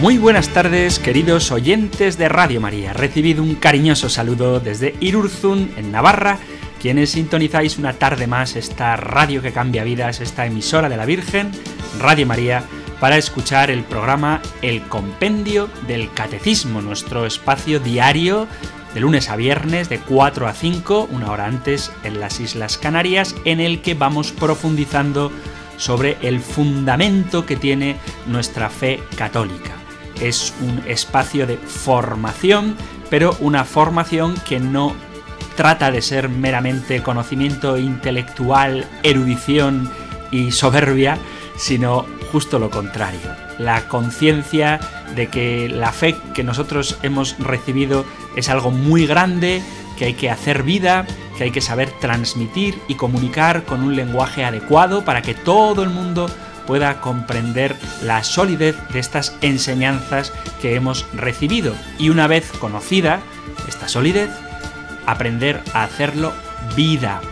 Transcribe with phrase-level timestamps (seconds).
[0.00, 2.92] Muy buenas tardes, queridos oyentes de Radio María.
[2.92, 6.38] Recibido un cariñoso saludo desde Irurzun, en Navarra,
[6.80, 11.50] quienes sintonizáis una tarde más esta radio que cambia vidas, esta emisora de la Virgen,
[11.98, 12.62] Radio María,
[13.00, 18.46] para escuchar el programa El Compendio del Catecismo, nuestro espacio diario
[18.94, 23.34] de lunes a viernes de 4 a 5, una hora antes en las Islas Canarias,
[23.44, 25.32] en el que vamos profundizando
[25.76, 27.96] sobre el fundamento que tiene
[28.28, 29.77] nuestra fe católica
[30.20, 32.76] es un espacio de formación,
[33.10, 34.94] pero una formación que no
[35.56, 39.90] trata de ser meramente conocimiento intelectual, erudición
[40.30, 41.18] y soberbia,
[41.56, 43.34] sino justo lo contrario.
[43.58, 44.78] La conciencia
[45.16, 48.04] de que la fe que nosotros hemos recibido
[48.36, 49.62] es algo muy grande,
[49.96, 54.44] que hay que hacer vida, que hay que saber transmitir y comunicar con un lenguaje
[54.44, 56.30] adecuado para que todo el mundo
[56.68, 57.74] pueda comprender
[58.04, 63.20] la solidez de estas enseñanzas que hemos recibido y una vez conocida
[63.66, 64.28] esta solidez,
[65.06, 66.34] aprender a hacerlo
[66.76, 67.22] vida.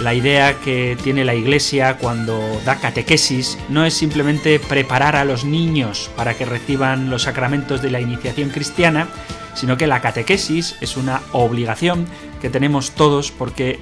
[0.00, 5.44] La idea que tiene la Iglesia cuando da catequesis no es simplemente preparar a los
[5.44, 9.06] niños para que reciban los sacramentos de la iniciación cristiana,
[9.52, 12.06] sino que la catequesis es una obligación
[12.40, 13.80] que tenemos todos porque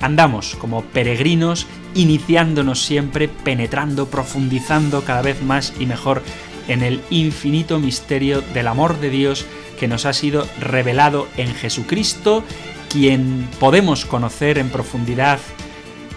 [0.00, 6.22] andamos como peregrinos, iniciándonos siempre, penetrando, profundizando cada vez más y mejor
[6.68, 9.46] en el infinito misterio del amor de Dios
[9.78, 12.44] que nos ha sido revelado en Jesucristo,
[12.88, 15.38] quien podemos conocer en profundidad,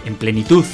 [0.04, 0.64] en plenitud,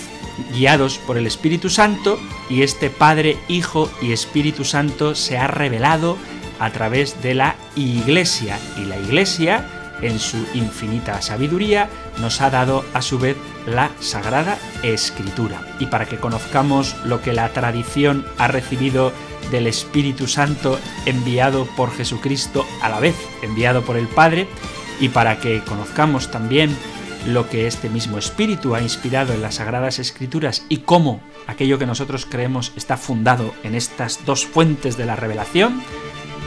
[0.54, 2.18] guiados por el Espíritu Santo,
[2.48, 6.16] y este Padre, Hijo y Espíritu Santo se ha revelado
[6.58, 11.88] a través de la Iglesia, y la Iglesia en su infinita sabiduría,
[12.18, 13.36] nos ha dado a su vez
[13.66, 15.60] la Sagrada Escritura.
[15.78, 19.12] Y para que conozcamos lo que la tradición ha recibido
[19.50, 24.48] del Espíritu Santo enviado por Jesucristo, a la vez enviado por el Padre,
[25.00, 26.76] y para que conozcamos también
[27.26, 31.86] lo que este mismo Espíritu ha inspirado en las Sagradas Escrituras y cómo aquello que
[31.86, 35.82] nosotros creemos está fundado en estas dos fuentes de la revelación,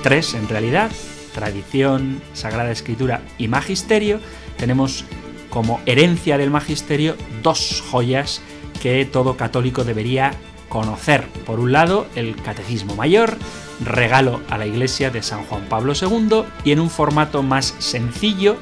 [0.03, 0.91] tres en realidad,
[1.33, 4.19] tradición, Sagrada Escritura y Magisterio,
[4.57, 5.05] tenemos
[5.49, 8.41] como herencia del Magisterio dos joyas
[8.81, 10.31] que todo católico debería
[10.69, 11.27] conocer.
[11.45, 13.37] Por un lado, el Catecismo Mayor,
[13.83, 18.57] regalo a la Iglesia de San Juan Pablo II, y en un formato más sencillo,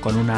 [0.00, 0.30] con un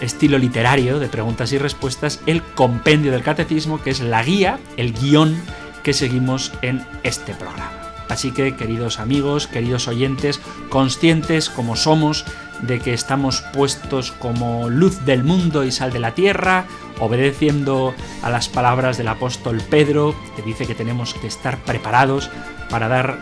[0.00, 4.92] estilo literario de preguntas y respuestas, el Compendio del Catecismo, que es la guía, el
[4.92, 5.40] guion
[5.82, 7.77] que seguimos en este programa.
[8.08, 12.24] Así que, queridos amigos, queridos oyentes, conscientes como somos
[12.62, 16.64] de que estamos puestos como luz del mundo y sal de la tierra,
[16.98, 22.30] obedeciendo a las palabras del apóstol Pedro, que dice que tenemos que estar preparados
[22.68, 23.18] para dar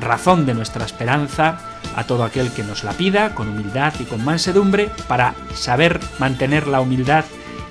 [0.00, 1.58] razón de nuestra esperanza
[1.96, 6.66] a todo aquel que nos la pida, con humildad y con mansedumbre, para saber mantener
[6.66, 7.24] la humildad,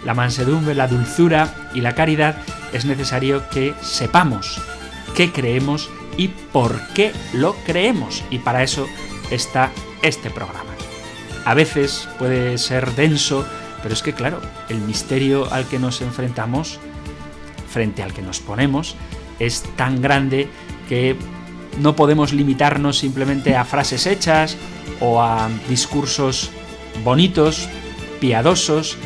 [0.06, 2.38] la mansedumbre, la dulzura y la caridad,
[2.74, 4.62] es necesario que sepamos
[5.16, 8.26] qué creemos y por qué lo creemos.
[8.30, 8.86] Y para eso
[9.32, 9.72] está
[10.02, 10.72] este programa.
[11.46, 13.48] A veces puede ser denso,
[13.82, 16.78] pero es que claro, el misterio al que nos enfrentamos,
[17.70, 18.98] frente al que nos ponemos,
[19.40, 20.50] es tan grande
[20.90, 21.16] que
[21.80, 24.58] no podemos limitarnos simplemente a frases hechas
[25.00, 26.52] o a discursos
[27.02, 27.70] bonitos,
[28.20, 28.98] piadosos,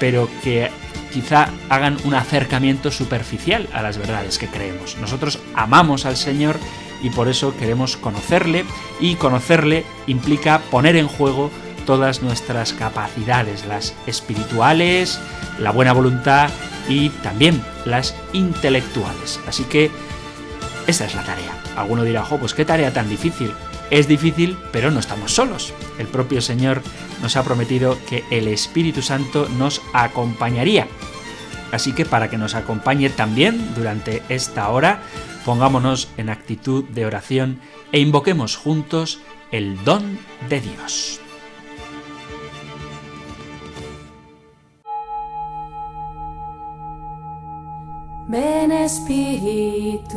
[0.00, 0.70] pero que
[1.16, 4.98] quizá hagan un acercamiento superficial a las verdades que creemos.
[5.00, 6.58] Nosotros amamos al Señor
[7.02, 8.66] y por eso queremos conocerle
[9.00, 11.50] y conocerle implica poner en juego
[11.86, 15.18] todas nuestras capacidades, las espirituales,
[15.58, 16.50] la buena voluntad
[16.86, 19.40] y también las intelectuales.
[19.48, 19.90] Así que
[20.86, 21.56] esa es la tarea.
[21.78, 23.54] Alguno dirá, jo, pues qué tarea tan difícil.
[23.90, 25.72] Es difícil, pero no estamos solos.
[25.98, 26.82] El propio Señor
[27.22, 30.88] nos ha prometido que el Espíritu Santo nos acompañaría.
[31.72, 35.02] Así que para que nos acompañe también durante esta hora,
[35.44, 37.60] pongámonos en actitud de oración
[37.92, 39.20] e invoquemos juntos
[39.52, 40.18] el don
[40.48, 41.20] de Dios.
[48.28, 50.16] Ven Espíritu,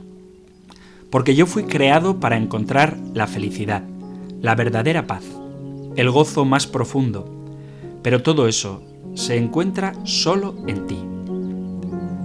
[1.11, 3.83] Porque yo fui creado para encontrar la felicidad,
[4.41, 5.23] la verdadera paz,
[5.95, 7.29] el gozo más profundo,
[8.01, 8.81] pero todo eso
[9.13, 10.97] se encuentra solo en ti.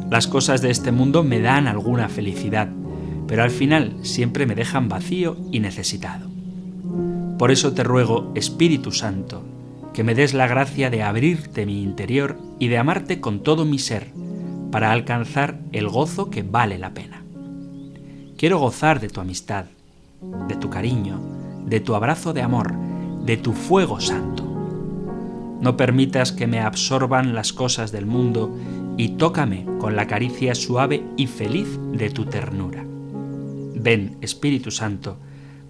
[0.08, 2.68] Las cosas de este mundo me dan alguna felicidad,
[3.26, 6.30] pero al final siempre me dejan vacío y necesitado.
[7.38, 9.42] Por eso te ruego, Espíritu Santo,
[9.92, 13.78] que me des la gracia de abrirte mi interior y de amarte con todo mi
[13.78, 14.12] ser,
[14.70, 17.15] para alcanzar el gozo que vale la pena.
[18.36, 19.64] Quiero gozar de tu amistad,
[20.48, 21.18] de tu cariño,
[21.64, 22.74] de tu abrazo de amor,
[23.24, 24.44] de tu fuego santo.
[25.60, 28.54] No permitas que me absorban las cosas del mundo
[28.98, 32.84] y tócame con la caricia suave y feliz de tu ternura.
[33.74, 35.16] Ven, Espíritu Santo,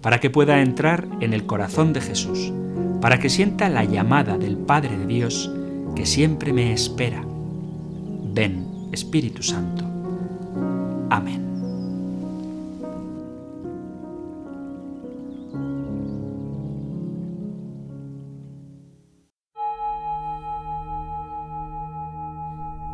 [0.01, 2.51] para que pueda entrar en el corazón de Jesús,
[2.99, 5.49] para que sienta la llamada del Padre de Dios
[5.95, 7.23] que siempre me espera.
[8.33, 9.85] Ven, Espíritu Santo.
[11.09, 11.46] Amén.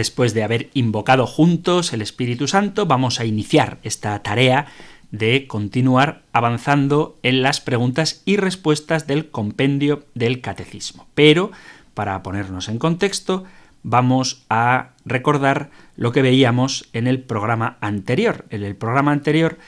[0.00, 4.64] Después de haber invocado juntos el Espíritu Santo, vamos a iniciar esta tarea
[5.10, 11.06] de continuar avanzando en las preguntas y respuestas del compendio del catecismo.
[11.14, 11.50] Pero,
[11.92, 13.44] para ponernos en contexto,
[13.82, 18.46] vamos a recordar lo que veíamos en el programa anterior.
[18.48, 19.58] En el programa anterior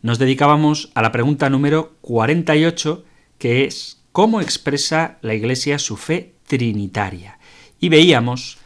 [0.00, 3.04] nos dedicábamos a la pregunta número 48,
[3.36, 7.38] que es ¿cómo expresa la Iglesia su fe trinitaria?
[7.78, 8.61] Y veíamos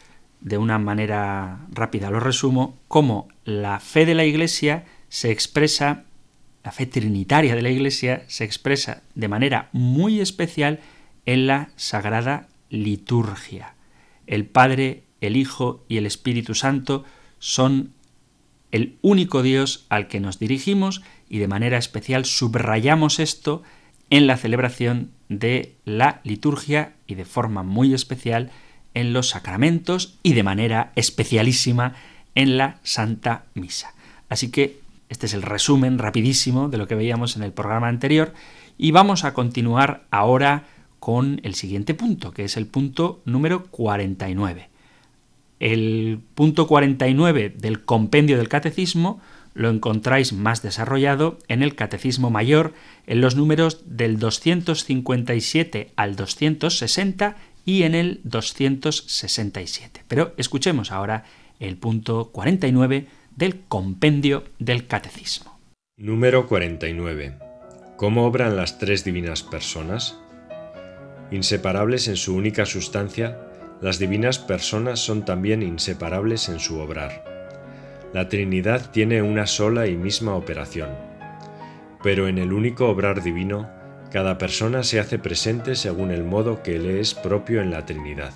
[0.46, 6.04] de una manera rápida lo resumo, cómo la fe de la Iglesia se expresa,
[6.62, 10.78] la fe trinitaria de la Iglesia se expresa de manera muy especial
[11.26, 13.74] en la sagrada liturgia.
[14.28, 17.02] El Padre, el Hijo y el Espíritu Santo
[17.40, 17.90] son
[18.70, 23.64] el único Dios al que nos dirigimos y de manera especial subrayamos esto
[24.10, 28.52] en la celebración de la liturgia y de forma muy especial
[28.96, 31.94] en los sacramentos y de manera especialísima
[32.34, 33.94] en la Santa Misa.
[34.30, 38.32] Así que este es el resumen rapidísimo de lo que veíamos en el programa anterior
[38.78, 40.64] y vamos a continuar ahora
[40.98, 44.70] con el siguiente punto, que es el punto número 49.
[45.60, 49.20] El punto 49 del compendio del catecismo
[49.52, 52.74] lo encontráis más desarrollado en el Catecismo Mayor,
[53.06, 60.04] en los números del 257 al 260 y en el 267.
[60.08, 61.24] Pero escuchemos ahora
[61.60, 65.58] el punto 49 del compendio del Catecismo.
[65.98, 67.34] Número 49.
[67.96, 70.18] ¿Cómo obran las tres divinas personas?
[71.30, 73.38] Inseparables en su única sustancia,
[73.80, 77.24] las divinas personas son también inseparables en su obrar.
[78.12, 80.90] La Trinidad tiene una sola y misma operación,
[82.02, 83.68] pero en el único obrar divino
[84.10, 88.32] cada persona se hace presente según el modo que le es propio en la Trinidad.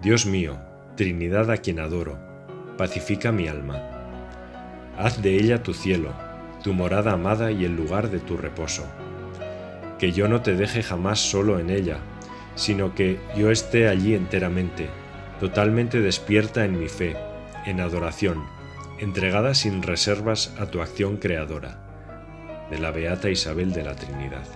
[0.00, 0.58] Dios mío,
[0.96, 2.18] Trinidad a quien adoro,
[2.78, 3.80] pacifica mi alma.
[4.96, 6.12] Haz de ella tu cielo,
[6.62, 8.86] tu morada amada y el lugar de tu reposo.
[9.98, 11.98] Que yo no te deje jamás solo en ella,
[12.54, 14.88] sino que yo esté allí enteramente,
[15.40, 17.16] totalmente despierta en mi fe,
[17.66, 18.44] en adoración,
[18.98, 21.87] entregada sin reservas a tu acción creadora
[22.70, 24.46] de la Beata Isabel de la Trinidad.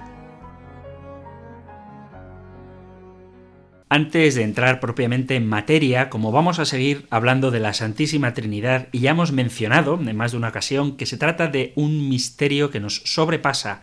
[3.89, 8.89] Antes de entrar propiamente en materia, como vamos a seguir hablando de la Santísima Trinidad,
[8.91, 12.71] y ya hemos mencionado en más de una ocasión que se trata de un misterio
[12.71, 13.83] que nos sobrepasa,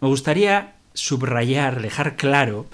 [0.00, 2.66] me gustaría subrayar, dejar claro,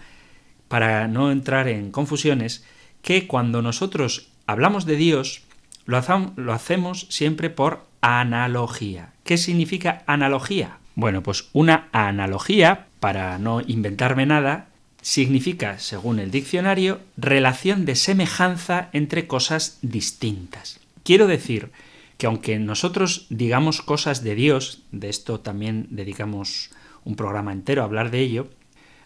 [0.69, 2.65] para no entrar en confusiones,
[3.03, 5.43] que cuando nosotros hablamos de Dios,
[5.85, 9.13] lo, hacemos siempre por analogía.
[9.25, 10.79] ¿Qué significa analogía?
[10.95, 14.69] Bueno, pues una analogía, para no inventarme nada,
[15.01, 20.81] significa, según el diccionario, relación de semejanza entre cosas distintas.
[21.03, 21.71] Quiero decir
[22.19, 26.71] que aunque nosotros digamos cosas de Dios, de esto también dedicamos
[27.05, 28.49] un programa entero a hablar de ello,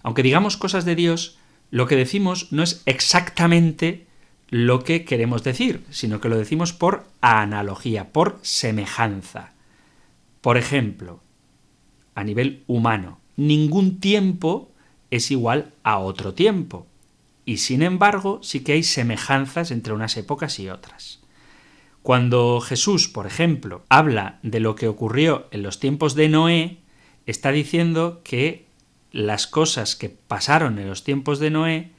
[0.03, 1.39] aunque digamos cosas de Dios,
[1.71, 4.07] lo que decimos no es exactamente
[4.51, 9.53] lo que queremos decir, sino que lo decimos por analogía, por semejanza.
[10.43, 11.21] Por ejemplo,
[12.17, 14.73] a nivel humano, ningún tiempo
[15.13, 16.87] es igual a otro tiempo,
[17.45, 21.21] y sin embargo sí que hay semejanzas entre unas épocas y otras.
[22.03, 26.79] Cuando Jesús, por ejemplo, habla de lo que ocurrió en los tiempos de Noé,
[27.27, 28.65] está diciendo que
[29.13, 31.91] las cosas que pasaron en los tiempos de Noé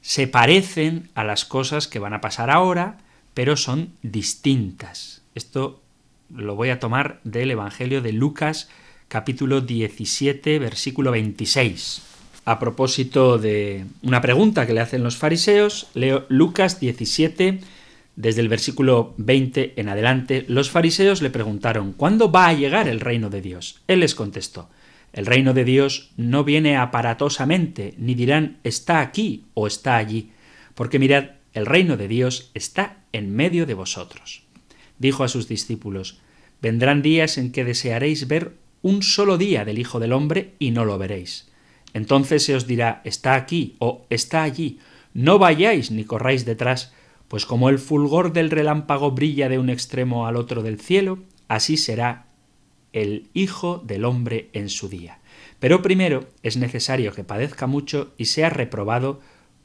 [0.00, 2.98] se parecen a las cosas que van a pasar ahora,
[3.34, 5.22] pero son distintas.
[5.34, 5.82] Esto
[6.34, 8.68] lo voy a tomar del Evangelio de Lucas
[9.10, 12.02] capítulo 17 versículo 26.
[12.44, 17.58] A propósito de una pregunta que le hacen los fariseos, leo Lucas 17
[18.14, 20.44] desde el versículo 20 en adelante.
[20.46, 23.82] Los fariseos le preguntaron, ¿cuándo va a llegar el reino de Dios?
[23.88, 24.70] Él les contestó,
[25.12, 30.30] el reino de Dios no viene aparatosamente, ni dirán está aquí o está allí,
[30.76, 34.44] porque mirad, el reino de Dios está en medio de vosotros.
[35.00, 36.20] Dijo a sus discípulos,
[36.62, 38.52] vendrán días en que desearéis ver
[38.82, 41.48] un solo día del Hijo del Hombre y no lo veréis.
[41.92, 44.78] Entonces se os dirá está aquí o está allí.
[45.12, 46.92] No vayáis ni corráis detrás,
[47.28, 51.18] pues como el fulgor del relámpago brilla de un extremo al otro del cielo,
[51.48, 52.26] así será
[52.92, 55.18] el Hijo del Hombre en su día.
[55.58, 59.20] Pero primero es necesario que padezca mucho y sea reprobado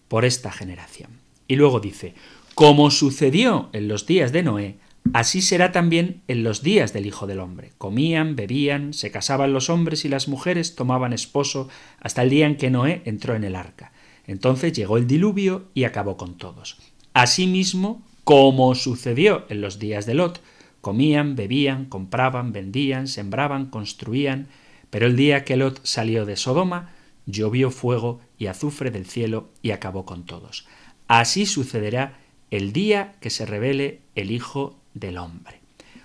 [0.07, 1.09] por esta generación.
[1.47, 2.13] Y luego dice,
[2.53, 4.77] como sucedió en los días de Noé,
[5.13, 7.71] así será también en los días del Hijo del Hombre.
[7.77, 11.69] Comían, bebían, se casaban los hombres y las mujeres tomaban esposo
[11.99, 13.91] hasta el día en que Noé entró en el arca.
[14.27, 16.77] Entonces llegó el diluvio y acabó con todos.
[17.13, 20.41] Asimismo, como sucedió en los días de Lot,
[20.85, 24.49] Comían, bebían, compraban, vendían, sembraban, construían,
[24.91, 26.93] pero el día que Lot salió de Sodoma,
[27.25, 30.67] llovió fuego y azufre del cielo y acabó con todos.
[31.07, 32.19] Así sucederá
[32.51, 35.61] el día que se revele el Hijo del Hombre.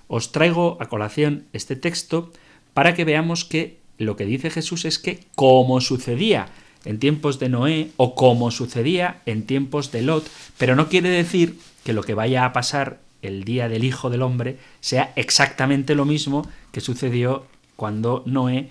[0.08, 2.30] Os traigo a colación este texto
[2.74, 6.48] para que veamos que lo que dice Jesús es que como sucedía
[6.84, 10.28] en tiempos de Noé o como sucedía en tiempos de Lot,
[10.58, 14.22] pero no quiere decir que lo que vaya a pasar el día del Hijo del
[14.22, 18.70] Hombre sea exactamente lo mismo que sucedió cuando Noé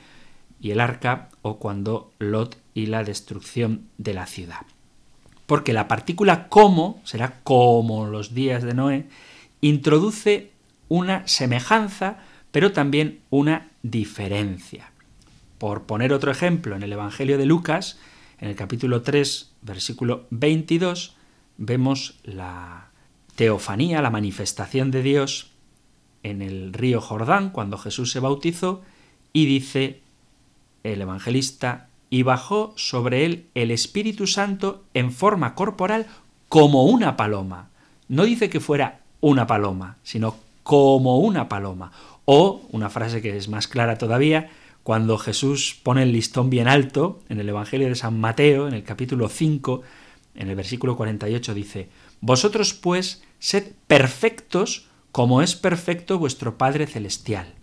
[0.61, 4.65] y el arca o cuando Lot y la destrucción de la ciudad.
[5.45, 9.05] Porque la partícula como, será como los días de Noé,
[9.61, 10.51] introduce
[10.87, 12.17] una semejanza,
[12.51, 14.91] pero también una diferencia.
[15.57, 17.99] Por poner otro ejemplo, en el Evangelio de Lucas,
[18.39, 21.15] en el capítulo 3, versículo 22,
[21.57, 22.89] vemos la
[23.35, 25.51] teofanía, la manifestación de Dios
[26.23, 28.81] en el río Jordán cuando Jesús se bautizó
[29.33, 30.01] y dice
[30.83, 36.07] el evangelista, y bajó sobre él el Espíritu Santo en forma corporal
[36.47, 37.69] como una paloma.
[38.07, 41.91] No dice que fuera una paloma, sino como una paloma.
[42.25, 44.49] O, una frase que es más clara todavía,
[44.83, 48.83] cuando Jesús pone el listón bien alto, en el Evangelio de San Mateo, en el
[48.83, 49.81] capítulo 5,
[50.35, 51.89] en el versículo 48, dice,
[52.21, 57.53] Vosotros pues sed perfectos como es perfecto vuestro Padre Celestial.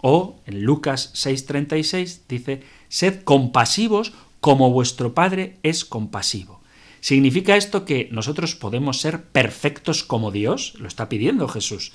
[0.00, 6.60] O en Lucas 6:36 dice, sed compasivos como vuestro Padre es compasivo.
[7.04, 10.72] ¿Significa esto que nosotros podemos ser perfectos como Dios?
[10.78, 11.92] Lo está pidiendo Jesús.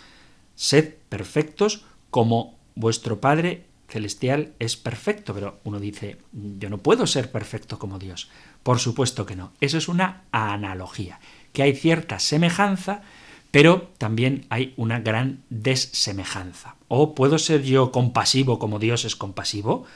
[0.53, 6.19] Sed perfectos como vuestro Padre Celestial es perfecto, pero uno dice,
[6.59, 8.29] yo no puedo ser perfecto como Dios.
[8.61, 9.51] Por supuesto que no.
[9.61, 11.19] Eso es una analogía,
[11.53, 13.01] que hay cierta semejanza,
[13.49, 16.75] pero también hay una gran desemejanza.
[16.87, 19.87] ¿O puedo ser yo compasivo como Dios es compasivo?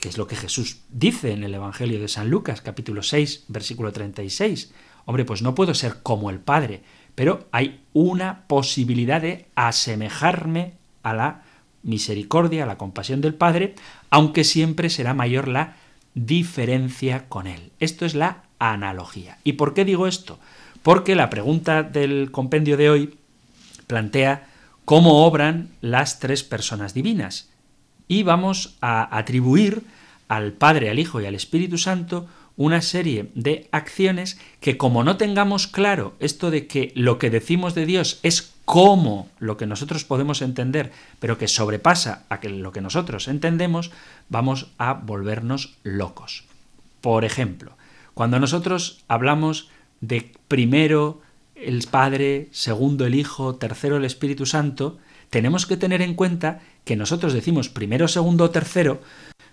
[0.00, 3.92] Que es lo que Jesús dice en el Evangelio de San Lucas, capítulo 6, versículo
[3.92, 4.72] 36.
[5.04, 6.82] Hombre, pues no puedo ser como el Padre,
[7.14, 11.42] pero hay una posibilidad de asemejarme a la
[11.82, 13.74] misericordia, a la compasión del Padre,
[14.10, 15.76] aunque siempre será mayor la
[16.14, 17.72] diferencia con Él.
[17.78, 19.38] Esto es la analogía.
[19.44, 20.38] ¿Y por qué digo esto?
[20.82, 23.18] porque la pregunta del compendio de hoy
[23.86, 24.48] plantea
[24.84, 27.49] cómo obran las tres personas divinas.
[28.10, 29.84] Y vamos a atribuir
[30.26, 32.26] al Padre, al Hijo y al Espíritu Santo
[32.56, 37.76] una serie de acciones que como no tengamos claro esto de que lo que decimos
[37.76, 40.90] de Dios es como lo que nosotros podemos entender,
[41.20, 43.92] pero que sobrepasa a lo que nosotros entendemos,
[44.28, 46.42] vamos a volvernos locos.
[47.00, 47.76] Por ejemplo,
[48.14, 49.68] cuando nosotros hablamos
[50.00, 51.22] de primero
[51.54, 54.98] el Padre, segundo el Hijo, tercero el Espíritu Santo,
[55.30, 59.00] tenemos que tener en cuenta que nosotros decimos primero, segundo o tercero,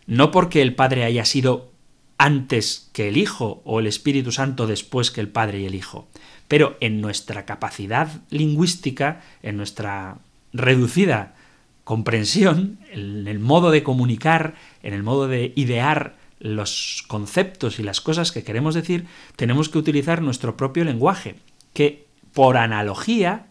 [0.08, 1.72] no porque el Padre haya sido
[2.18, 6.08] antes que el Hijo o el Espíritu Santo después que el Padre y el Hijo,
[6.48, 10.18] pero en nuestra capacidad lingüística, en nuestra
[10.52, 11.36] reducida
[11.84, 18.02] comprensión, en el modo de comunicar, en el modo de idear los conceptos y las
[18.02, 19.06] cosas que queremos decir,
[19.36, 21.36] tenemos que utilizar nuestro propio lenguaje,
[21.74, 23.48] que por analogía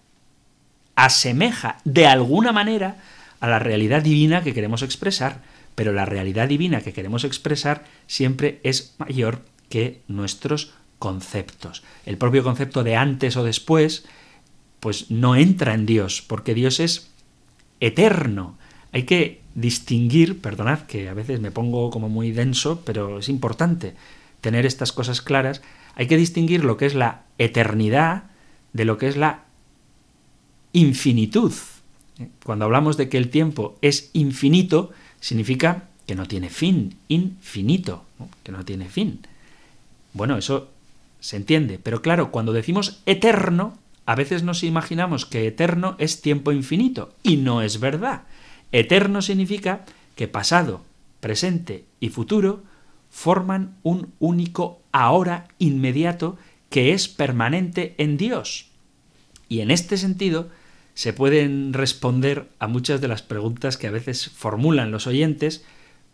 [0.96, 2.96] asemeja de alguna manera
[3.40, 5.42] a la realidad divina que queremos expresar,
[5.74, 11.84] pero la realidad divina que queremos expresar siempre es mayor que nuestros conceptos.
[12.06, 14.06] El propio concepto de antes o después,
[14.80, 17.10] pues no entra en Dios, porque Dios es
[17.80, 18.56] eterno.
[18.92, 23.94] Hay que distinguir, perdonad que a veces me pongo como muy denso, pero es importante
[24.40, 25.62] tener estas cosas claras,
[25.94, 28.24] hay que distinguir lo que es la eternidad
[28.72, 29.45] de lo que es la
[30.76, 31.54] infinitud.
[32.44, 34.90] Cuando hablamos de que el tiempo es infinito,
[35.20, 38.04] significa que no tiene fin, infinito,
[38.42, 39.20] que no tiene fin.
[40.12, 40.68] Bueno, eso
[41.18, 46.52] se entiende, pero claro, cuando decimos eterno, a veces nos imaginamos que eterno es tiempo
[46.52, 48.24] infinito, y no es verdad.
[48.70, 50.82] Eterno significa que pasado,
[51.20, 52.62] presente y futuro
[53.10, 56.36] forman un único ahora inmediato
[56.68, 58.66] que es permanente en Dios.
[59.48, 60.50] Y en este sentido,
[60.96, 65.62] se pueden responder a muchas de las preguntas que a veces formulan los oyentes,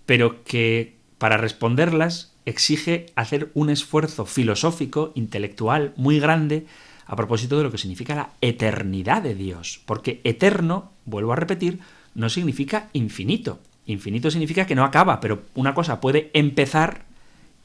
[0.06, 6.66] pero que para responderlas exige hacer un esfuerzo filosófico, intelectual, muy grande
[7.07, 9.80] a propósito de lo que significa la eternidad de Dios.
[9.87, 11.78] Porque eterno, vuelvo a repetir,
[12.16, 13.61] no significa infinito.
[13.87, 17.04] Infinito significa que no acaba, pero una cosa puede empezar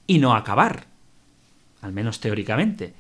[0.06, 0.86] y no acabar,
[1.82, 2.94] al menos teóricamente.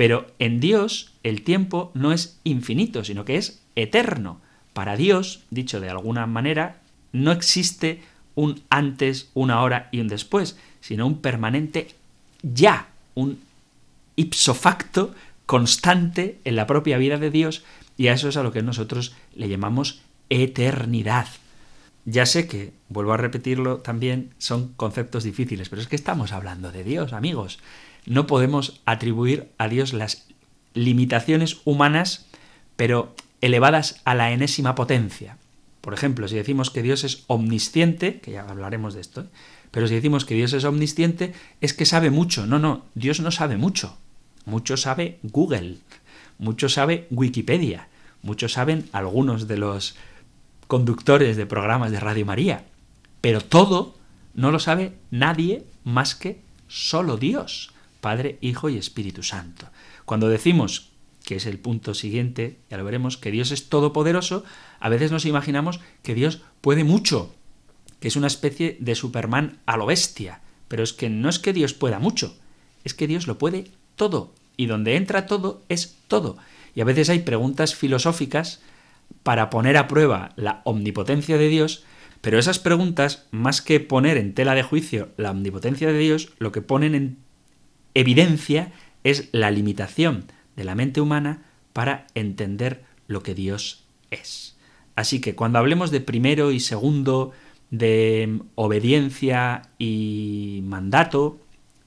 [0.00, 4.40] Pero en Dios el tiempo no es infinito, sino que es eterno.
[4.72, 6.80] Para Dios, dicho de alguna manera,
[7.12, 8.00] no existe
[8.34, 11.88] un antes, una hora y un después, sino un permanente
[12.42, 13.40] ya, un
[14.16, 17.62] ipso facto constante en la propia vida de Dios,
[17.98, 21.28] y a eso es a lo que nosotros le llamamos eternidad.
[22.06, 26.72] Ya sé que, vuelvo a repetirlo también, son conceptos difíciles, pero es que estamos hablando
[26.72, 27.58] de Dios, amigos
[28.06, 30.26] no podemos atribuir a Dios las
[30.74, 32.26] limitaciones humanas,
[32.76, 35.36] pero elevadas a la enésima potencia.
[35.80, 39.26] Por ejemplo, si decimos que Dios es omnisciente, que ya hablaremos de esto, ¿eh?
[39.70, 42.46] pero si decimos que Dios es omnisciente, es que sabe mucho.
[42.46, 43.96] No, no, Dios no sabe mucho.
[44.44, 45.76] Mucho sabe Google,
[46.38, 47.88] mucho sabe Wikipedia,
[48.22, 49.96] mucho saben algunos de los
[50.66, 52.64] conductores de programas de Radio María,
[53.20, 53.94] pero todo
[54.34, 57.72] no lo sabe nadie más que solo Dios.
[58.00, 59.68] Padre, Hijo y Espíritu Santo.
[60.04, 60.90] Cuando decimos,
[61.24, 64.44] que es el punto siguiente, ya lo veremos, que Dios es todopoderoso,
[64.80, 67.34] a veces nos imaginamos que Dios puede mucho,
[68.00, 70.40] que es una especie de Superman a lo bestia.
[70.68, 72.36] Pero es que no es que Dios pueda mucho,
[72.84, 74.32] es que Dios lo puede todo.
[74.56, 76.36] Y donde entra todo es todo.
[76.74, 78.60] Y a veces hay preguntas filosóficas
[79.22, 81.84] para poner a prueba la omnipotencia de Dios,
[82.20, 86.52] pero esas preguntas, más que poner en tela de juicio la omnipotencia de Dios, lo
[86.52, 87.18] que ponen en
[87.94, 88.72] evidencia
[89.04, 90.26] es la limitación
[90.56, 94.56] de la mente humana para entender lo que Dios es.
[94.96, 97.32] Así que cuando hablemos de primero y segundo,
[97.70, 101.40] de obediencia y mandato,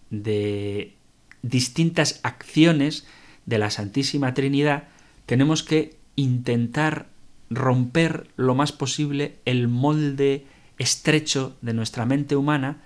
[0.10, 0.96] de
[1.42, 3.06] distintas acciones
[3.46, 4.88] de la Santísima Trinidad,
[5.26, 7.08] tenemos que intentar
[7.50, 10.46] romper lo más posible el molde
[10.78, 12.82] estrecho de nuestra mente humana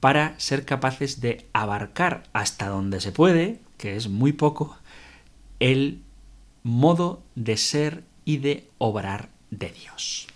[0.00, 4.76] para ser capaces de abarcar hasta donde se puede, que es muy poco,
[5.60, 6.00] el
[6.62, 10.26] modo de ser y de obrar de Dios.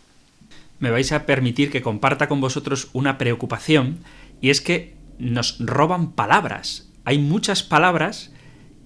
[0.78, 3.98] Me vais a permitir que comparta con vosotros una preocupación
[4.40, 6.88] y es que nos roban palabras.
[7.04, 8.32] Hay muchas palabras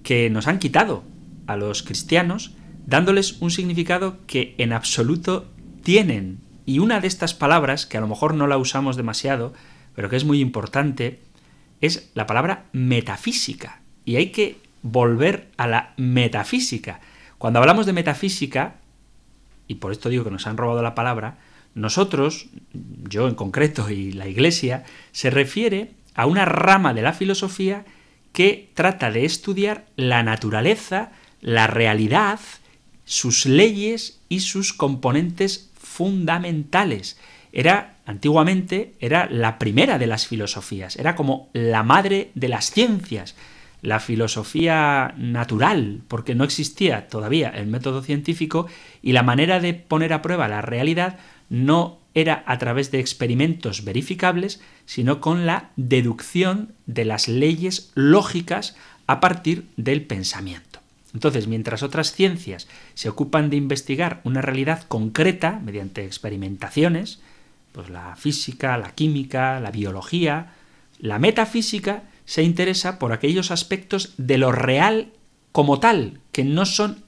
[0.03, 1.03] que nos han quitado
[1.47, 2.53] a los cristianos
[2.85, 5.47] dándoles un significado que en absoluto
[5.83, 6.39] tienen.
[6.65, 9.53] Y una de estas palabras, que a lo mejor no la usamos demasiado,
[9.99, 11.19] pero que es muy importante,
[11.81, 13.81] es la palabra metafísica.
[14.05, 17.01] Y hay que volver a la metafísica.
[17.37, 18.75] Cuando hablamos de metafísica,
[19.67, 21.39] y por esto digo que nos han robado la palabra,
[21.75, 22.47] nosotros,
[23.09, 27.83] yo en concreto y la Iglesia, se refiere a una rama de la filosofía
[28.31, 32.39] que trata de estudiar la naturaleza, la realidad,
[33.03, 37.19] sus leyes y sus componentes fundamentales.
[37.51, 43.35] Era antiguamente era la primera de las filosofías, era como la madre de las ciencias.
[43.81, 48.67] la filosofía natural, porque no existía todavía el método científico
[49.01, 51.17] y la manera de poner a prueba la realidad
[51.49, 58.75] no era a través de experimentos verificables, sino con la deducción de las leyes lógicas
[59.07, 60.79] a partir del pensamiento.
[61.13, 67.19] Entonces, mientras otras ciencias se ocupan de investigar una realidad concreta mediante experimentaciones,
[67.71, 70.53] pues la física, la química, la biología,
[70.99, 75.11] la metafísica se interesa por aquellos aspectos de lo real
[75.51, 77.03] como tal, que no son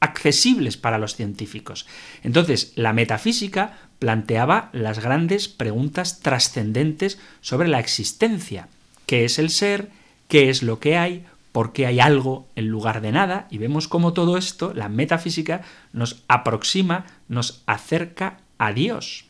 [0.00, 1.86] accesibles para los científicos.
[2.22, 8.68] Entonces, la metafísica planteaba las grandes preguntas trascendentes sobre la existencia.
[9.06, 9.90] ¿Qué es el ser?
[10.28, 11.24] ¿Qué es lo que hay?
[11.52, 13.46] ¿Por qué hay algo en lugar de nada?
[13.50, 19.26] Y vemos cómo todo esto, la metafísica, nos aproxima, nos acerca a Dios.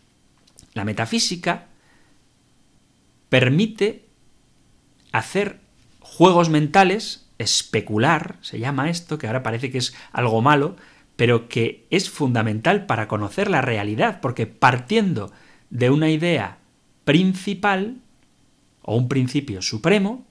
[0.74, 1.66] La metafísica
[3.28, 4.04] permite
[5.12, 5.60] hacer
[6.00, 10.76] juegos mentales, especular, se llama esto, que ahora parece que es algo malo,
[11.16, 15.32] pero que es fundamental para conocer la realidad, porque partiendo
[15.70, 16.58] de una idea
[17.04, 17.96] principal
[18.82, 20.24] o un principio supremo,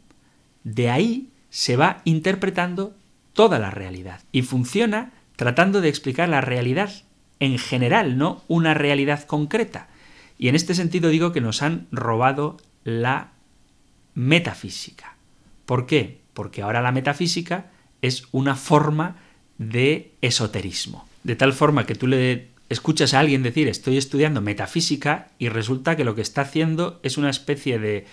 [0.64, 2.96] de ahí se va interpretando
[3.34, 6.92] toda la realidad y funciona tratando de explicar la realidad
[7.40, 9.88] en general, no una realidad concreta.
[10.38, 13.32] Y en este sentido digo que nos han robado la
[14.16, 15.16] metafísica.
[15.66, 16.20] ¿Por qué?
[16.34, 19.18] Porque ahora la metafísica es una forma
[19.58, 21.08] de esoterismo.
[21.24, 25.96] De tal forma que tú le escuchas a alguien decir estoy estudiando metafísica y resulta
[25.96, 28.06] que lo que está haciendo es una especie de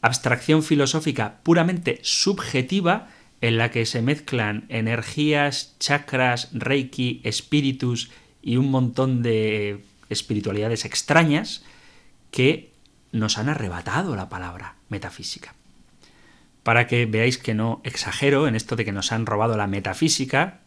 [0.00, 3.08] abstracción filosófica puramente subjetiva
[3.40, 8.10] en la que se mezclan energías, chakras, reiki, espíritus
[8.42, 11.62] y un montón de espiritualidades extrañas
[12.30, 12.72] que
[13.12, 15.54] nos han arrebatado la palabra metafísica.
[16.62, 20.60] Para que veáis que no exagero en esto de que nos han robado la metafísica,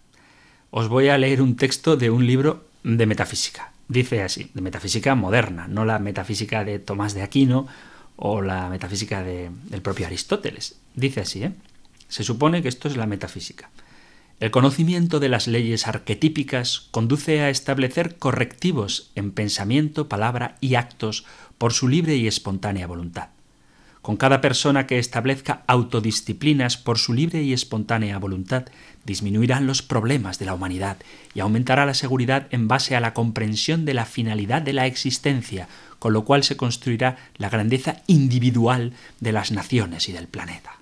[0.71, 3.71] os voy a leer un texto de un libro de metafísica.
[3.87, 7.67] Dice así, de metafísica moderna, no la metafísica de Tomás de Aquino
[8.15, 10.79] o la metafísica del propio Aristóteles.
[10.95, 11.51] Dice así, ¿eh?
[12.07, 13.69] Se supone que esto es la metafísica.
[14.41, 21.25] El conocimiento de las leyes arquetípicas conduce a establecer correctivos en pensamiento, palabra y actos
[21.59, 23.29] por su libre y espontánea voluntad.
[24.01, 28.65] Con cada persona que establezca autodisciplinas por su libre y espontánea voluntad,
[29.05, 30.97] disminuirán los problemas de la humanidad
[31.35, 35.67] y aumentará la seguridad en base a la comprensión de la finalidad de la existencia,
[35.99, 40.79] con lo cual se construirá la grandeza individual de las naciones y del planeta.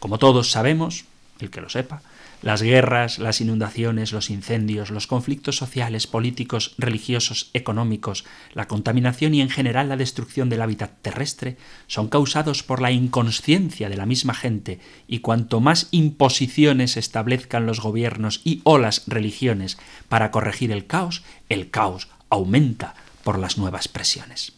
[0.00, 1.04] Como todos sabemos,
[1.38, 2.02] el que lo sepa,
[2.42, 8.24] las guerras, las inundaciones, los incendios, los conflictos sociales, políticos, religiosos, económicos,
[8.54, 13.88] la contaminación y en general la destrucción del hábitat terrestre son causados por la inconsciencia
[13.88, 19.78] de la misma gente y cuanto más imposiciones establezcan los gobiernos y o las religiones
[20.08, 24.52] para corregir el caos, el caos aumenta por las nuevas presiones.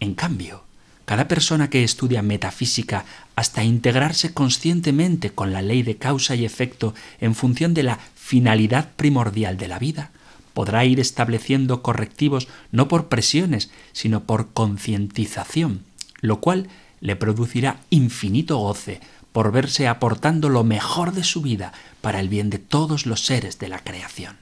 [0.00, 0.64] En cambio,
[1.10, 6.94] cada persona que estudia metafísica hasta integrarse conscientemente con la ley de causa y efecto
[7.20, 10.12] en función de la finalidad primordial de la vida,
[10.54, 15.82] podrá ir estableciendo correctivos no por presiones, sino por concientización,
[16.20, 16.68] lo cual
[17.00, 19.00] le producirá infinito goce
[19.32, 23.58] por verse aportando lo mejor de su vida para el bien de todos los seres
[23.58, 24.36] de la creación.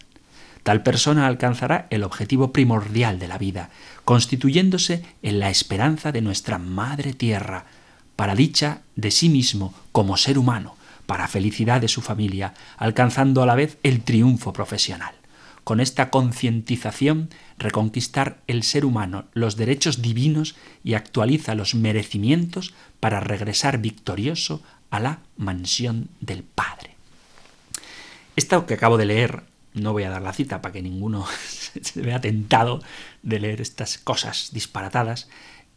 [0.69, 3.71] Tal persona alcanzará el objetivo primordial de la vida,
[4.05, 7.65] constituyéndose en la esperanza de nuestra Madre Tierra,
[8.17, 10.77] para dicha de sí mismo como ser humano,
[11.07, 15.15] para felicidad de su familia, alcanzando a la vez el triunfo profesional.
[15.65, 20.55] Con esta concientización reconquistar el ser humano los derechos divinos
[20.85, 26.95] y actualiza los merecimientos para regresar victorioso a la mansión del Padre.
[28.37, 29.45] Esto que acabo de leer
[29.79, 32.83] no voy a dar la cita para que ninguno se vea tentado
[33.23, 35.29] de leer estas cosas disparatadas,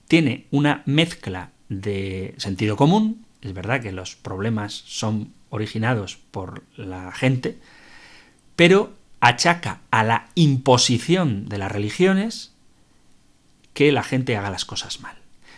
[0.08, 7.12] tiene una mezcla de sentido común, es verdad que los problemas son originados por la
[7.12, 7.58] gente,
[8.56, 12.52] pero achaca a la imposición de las religiones
[13.74, 15.16] que la gente haga las cosas mal.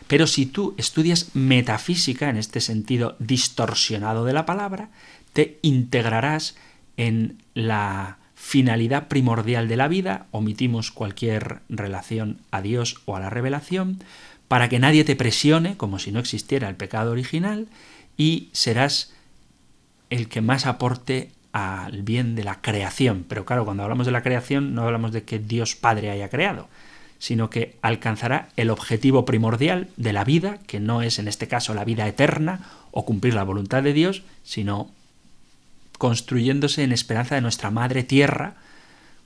[0.07, 4.89] Pero si tú estudias metafísica en este sentido distorsionado de la palabra,
[5.31, 6.55] te integrarás
[6.97, 13.29] en la finalidad primordial de la vida, omitimos cualquier relación a Dios o a la
[13.29, 13.99] revelación,
[14.49, 17.67] para que nadie te presione como si no existiera el pecado original
[18.17, 19.13] y serás
[20.09, 23.25] el que más aporte al bien de la creación.
[23.29, 26.67] Pero claro, cuando hablamos de la creación no hablamos de que Dios Padre haya creado,
[27.19, 31.73] sino que alcanzará el objetivo primordial de la vida, que no es en este caso
[31.73, 32.59] la vida eterna
[32.91, 34.91] o cumplir la voluntad de Dios, sino
[36.03, 38.55] construyéndose en esperanza de nuestra madre tierra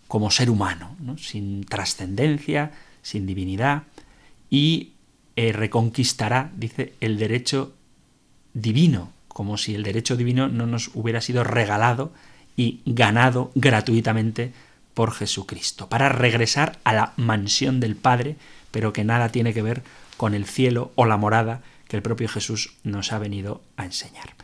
[0.08, 3.82] como ser humano, sin trascendencia, sin divinidad,
[4.52, 4.92] y
[5.36, 7.74] eh, reconquistará, dice, el derecho
[8.54, 12.14] divino, como si el derecho divino no nos hubiera sido regalado
[12.56, 14.54] y ganado gratuitamente
[14.94, 18.36] por Jesucristo, para regresar a la mansión del Padre,
[18.70, 19.82] pero que nada tiene que ver
[20.16, 24.36] con el cielo o la morada que el propio Jesús nos ha venido a enseñar.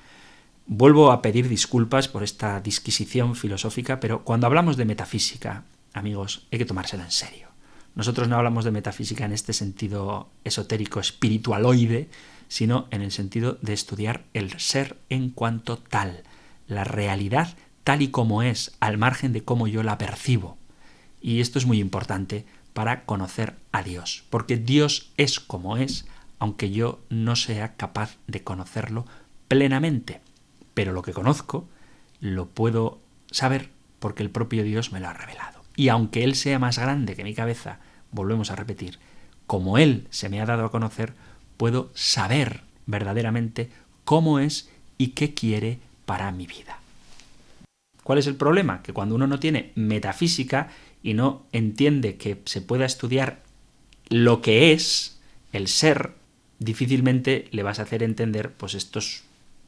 [0.66, 6.60] Vuelvo a pedir disculpas por esta disquisición filosófica, pero cuando hablamos de metafísica, amigos, hay
[6.60, 7.50] que tomárselo en serio.
[7.96, 12.10] Nosotros no hablamos de metafísica en este sentido esotérico, espiritualoide,
[12.48, 16.24] sino en el sentido de estudiar el ser en cuanto tal,
[16.68, 20.58] la realidad tal y como es, al margen de cómo yo la percibo.
[21.22, 26.06] Y esto es muy importante para conocer a Dios, porque Dios es como es,
[26.40, 29.06] aunque yo no sea capaz de conocerlo
[29.48, 30.22] plenamente.
[30.74, 31.68] Pero lo que conozco
[32.20, 33.00] lo puedo
[33.32, 35.62] saber porque el propio Dios me lo ha revelado.
[35.76, 37.80] Y aunque Él sea más grande que mi cabeza,
[38.12, 39.00] volvemos a repetir,
[39.48, 41.14] como Él se me ha dado a conocer,
[41.58, 43.70] puedo saber verdaderamente
[44.04, 46.80] cómo es y qué quiere para mi vida.
[48.04, 48.84] ¿Cuál es el problema?
[48.84, 50.70] Que cuando uno no tiene metafísica
[51.02, 53.42] y no entiende que se pueda estudiar
[54.10, 55.20] lo que es
[55.54, 56.14] el ser,
[56.60, 59.24] difícilmente le vas a hacer entender pues estos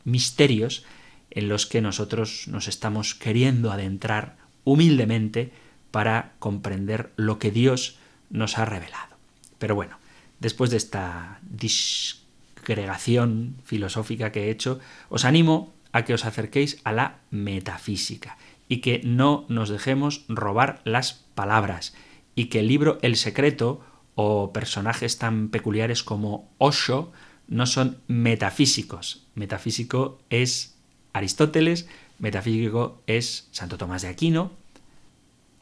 [0.06, 0.86] misterios
[1.32, 5.52] en los que nosotros nos estamos queriendo adentrar humildemente
[5.91, 7.98] para comprender lo que Dios
[8.30, 9.18] nos ha revelado.
[9.60, 9.98] Pero bueno,
[10.39, 16.91] después de esta disgregación filosófica que he hecho, os animo a que os acerquéis a
[16.91, 18.38] la metafísica
[18.68, 21.96] y que no nos dejemos robar las palabras
[22.36, 23.82] y que el libro El Secreto
[24.15, 27.12] o personajes tan peculiares como Osho
[27.47, 29.25] no son metafísicos.
[29.36, 30.75] Metafísico es
[31.13, 31.88] Aristóteles,
[32.19, 34.51] metafísico es Santo Tomás de Aquino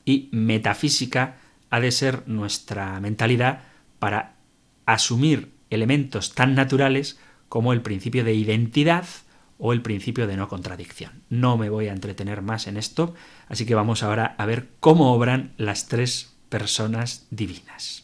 [0.05, 1.37] y metafísica
[1.69, 3.63] ha de ser nuestra mentalidad
[3.99, 4.35] para
[4.85, 7.19] asumir elementos tan naturales
[7.49, 9.05] como el principio de identidad,
[9.65, 11.23] o el principio de no contradicción.
[11.29, 13.13] No me voy a entretener más en esto,
[13.47, 18.02] así que vamos ahora a ver cómo obran las tres personas divinas.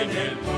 [0.00, 0.49] Testigos en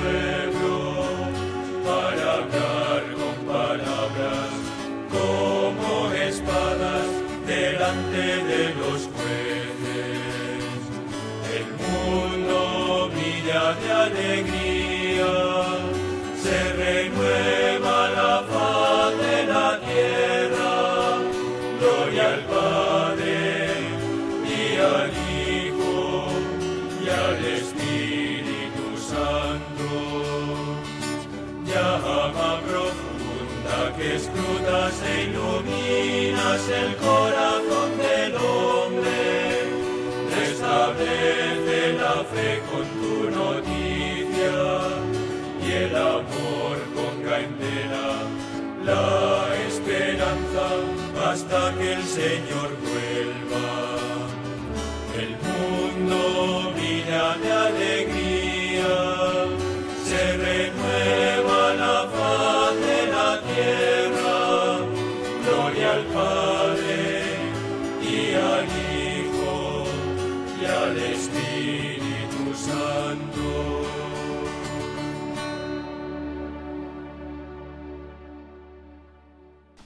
[52.23, 52.72] Señor.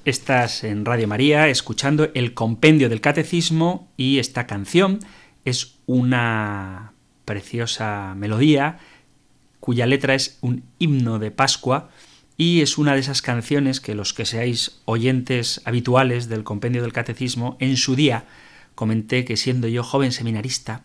[0.06, 5.00] Estás en Radio María escuchando el compendio del catecismo y esta canción
[5.44, 6.92] es una
[7.24, 8.78] preciosa melodía
[9.58, 11.90] cuya letra es un himno de Pascua
[12.36, 16.92] y es una de esas canciones que los que seáis oyentes habituales del compendio del
[16.92, 18.26] catecismo, en su día
[18.76, 20.84] comenté que siendo yo joven seminarista,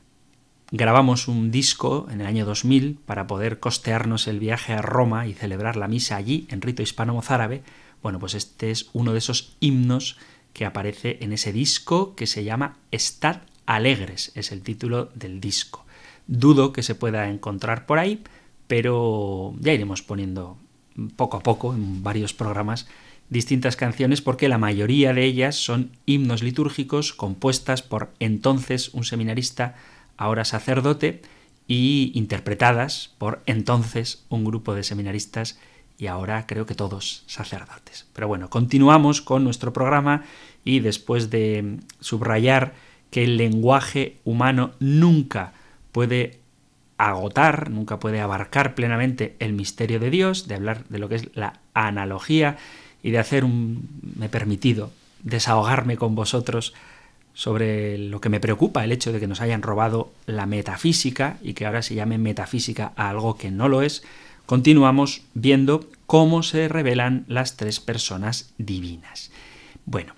[0.71, 5.35] grabamos un disco en el año 2000 para poder costearnos el viaje a Roma y
[5.35, 7.61] celebrar la misa allí en rito hispano-mozárabe
[8.01, 10.17] bueno, pues este es uno de esos himnos
[10.53, 15.85] que aparece en ese disco que se llama Estad Alegres, es el título del disco.
[16.27, 18.23] Dudo que se pueda encontrar por ahí,
[18.67, 20.57] pero ya iremos poniendo
[21.15, 22.87] poco a poco en varios programas
[23.29, 29.75] distintas canciones porque la mayoría de ellas son himnos litúrgicos compuestas por entonces un seminarista,
[30.17, 31.21] ahora sacerdote,
[31.67, 35.57] y interpretadas por entonces un grupo de seminaristas
[36.01, 38.07] y ahora creo que todos sacerdotes.
[38.13, 40.23] Pero bueno, continuamos con nuestro programa
[40.65, 42.73] y después de subrayar
[43.11, 45.53] que el lenguaje humano nunca
[45.91, 46.39] puede
[46.97, 51.35] agotar, nunca puede abarcar plenamente el misterio de Dios, de hablar de lo que es
[51.35, 52.57] la analogía
[53.03, 53.87] y de hacer un...
[54.17, 56.73] me he permitido desahogarme con vosotros
[57.35, 61.53] sobre lo que me preocupa, el hecho de que nos hayan robado la metafísica y
[61.53, 64.03] que ahora se llame metafísica a algo que no lo es,
[64.51, 69.31] continuamos viendo cómo se revelan las tres personas divinas.
[69.85, 70.13] Bueno,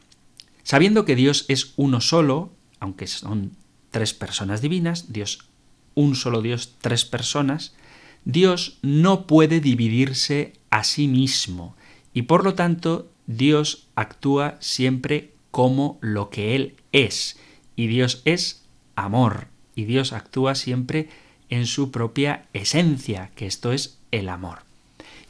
[0.64, 3.52] sabiendo que Dios es uno solo, aunque son
[3.92, 5.50] tres personas divinas, Dios,
[5.94, 7.76] un solo Dios, tres personas,
[8.26, 11.76] Dios no puede dividirse a sí mismo
[12.12, 17.38] y por lo tanto Dios actúa siempre como lo que Él es
[17.76, 18.66] y Dios es
[18.96, 21.10] amor y Dios actúa siempre
[21.50, 24.60] en su propia esencia, que esto es el amor.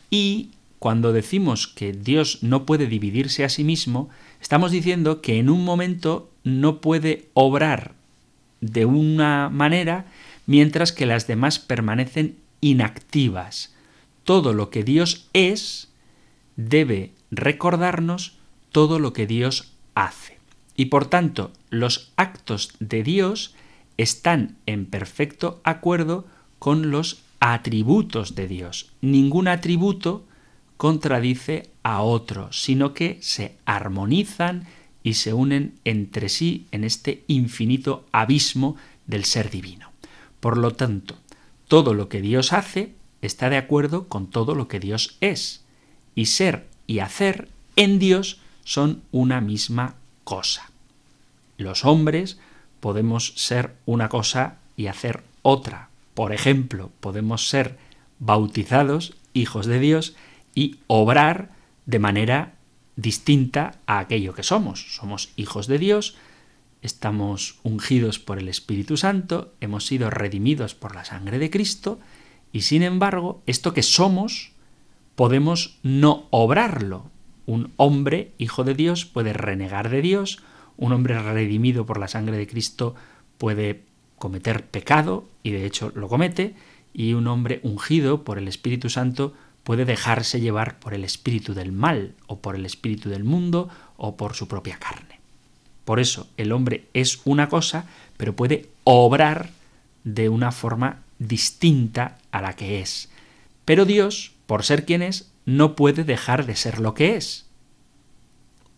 [0.10, 4.10] Y cuando decimos que Dios no puede dividirse a sí mismo,
[4.42, 7.94] estamos diciendo que en un momento no puede obrar
[8.60, 10.06] de una manera
[10.46, 13.74] mientras que las demás permanecen inactivas.
[14.26, 15.88] Todo lo que Dios es
[16.58, 18.34] debe recordarnos
[18.74, 20.38] todo lo que Dios hace.
[20.76, 23.56] Y por tanto, los actos de Dios
[23.98, 26.26] están en perfecto acuerdo
[26.60, 28.94] con los atributos de Dios.
[29.02, 30.24] Ningún atributo
[30.78, 34.66] contradice a otro, sino que se armonizan
[35.04, 38.78] y se unen entre sí en este infinito abismo
[39.08, 39.92] del ser divino.
[40.40, 41.18] Por lo tanto,
[41.68, 45.66] todo lo que Dios hace está de acuerdo con todo lo que Dios es,
[46.16, 50.72] y ser y hacer en Dios son una misma cosa.
[51.58, 52.40] Los hombres
[52.80, 57.78] podemos ser una cosa y hacer otra, por ejemplo, podemos ser
[58.20, 60.16] bautizados hijos de Dios
[60.56, 61.52] y obrar
[61.86, 62.56] de manera
[62.96, 64.96] distinta a aquello que somos.
[64.96, 66.16] Somos hijos de Dios,
[66.82, 72.00] estamos ungidos por el Espíritu Santo, hemos sido redimidos por la sangre de Cristo
[72.52, 74.52] y sin embargo, esto que somos
[75.16, 77.10] podemos no obrarlo.
[77.46, 80.44] Un hombre, hijo de Dios, puede renegar de Dios,
[80.78, 82.96] un hombre redimido por la sangre de Cristo
[83.38, 83.84] puede
[84.24, 86.56] cometer pecado, y de hecho lo comete,
[86.94, 89.34] y un hombre ungido por el Espíritu Santo
[89.66, 94.16] puede dejarse llevar por el espíritu del mal, o por el espíritu del mundo, o
[94.16, 95.20] por su propia carne.
[95.84, 99.50] Por eso el hombre es una cosa, pero puede obrar
[100.06, 103.10] de una forma distinta a la que es.
[103.66, 107.46] Pero Dios, por ser quien es, no puede dejar de ser lo que es.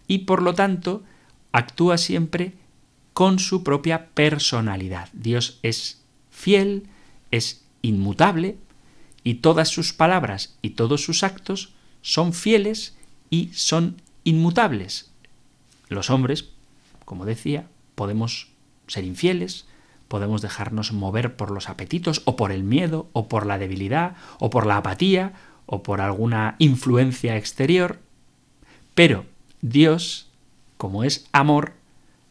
[0.08, 1.04] Y por lo tanto,
[1.52, 2.54] actúa siempre
[3.16, 5.08] con su propia personalidad.
[5.14, 6.90] Dios es fiel,
[7.32, 8.58] es inmutable,
[9.24, 12.98] y todas sus palabras y todos sus actos son fieles
[13.30, 15.14] y son inmutables.
[15.88, 16.50] Los hombres,
[17.06, 18.50] como decía, podemos
[18.88, 19.66] ser infieles,
[20.10, 24.50] podemos dejarnos mover por los apetitos o por el miedo o por la debilidad o
[24.50, 25.32] por la apatía
[25.68, 28.02] o por alguna influencia exterior,
[28.94, 29.26] pero
[29.62, 30.28] Dios,
[30.76, 31.76] como es amor,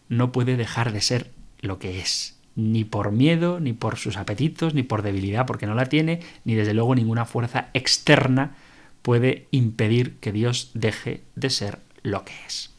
[0.08, 1.30] no puede dejar de ser
[1.60, 5.74] lo que es, ni por miedo, ni por sus apetitos, ni por debilidad, porque no
[5.74, 8.56] la tiene, ni desde luego ninguna fuerza externa
[9.02, 12.70] puede impedir que Dios deje de ser lo que es.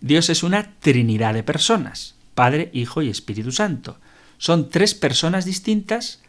[0.00, 3.98] Dios es una trinidad de personas, Padre, Hijo y Espíritu Santo.
[4.38, 6.20] Son tres personas distintas,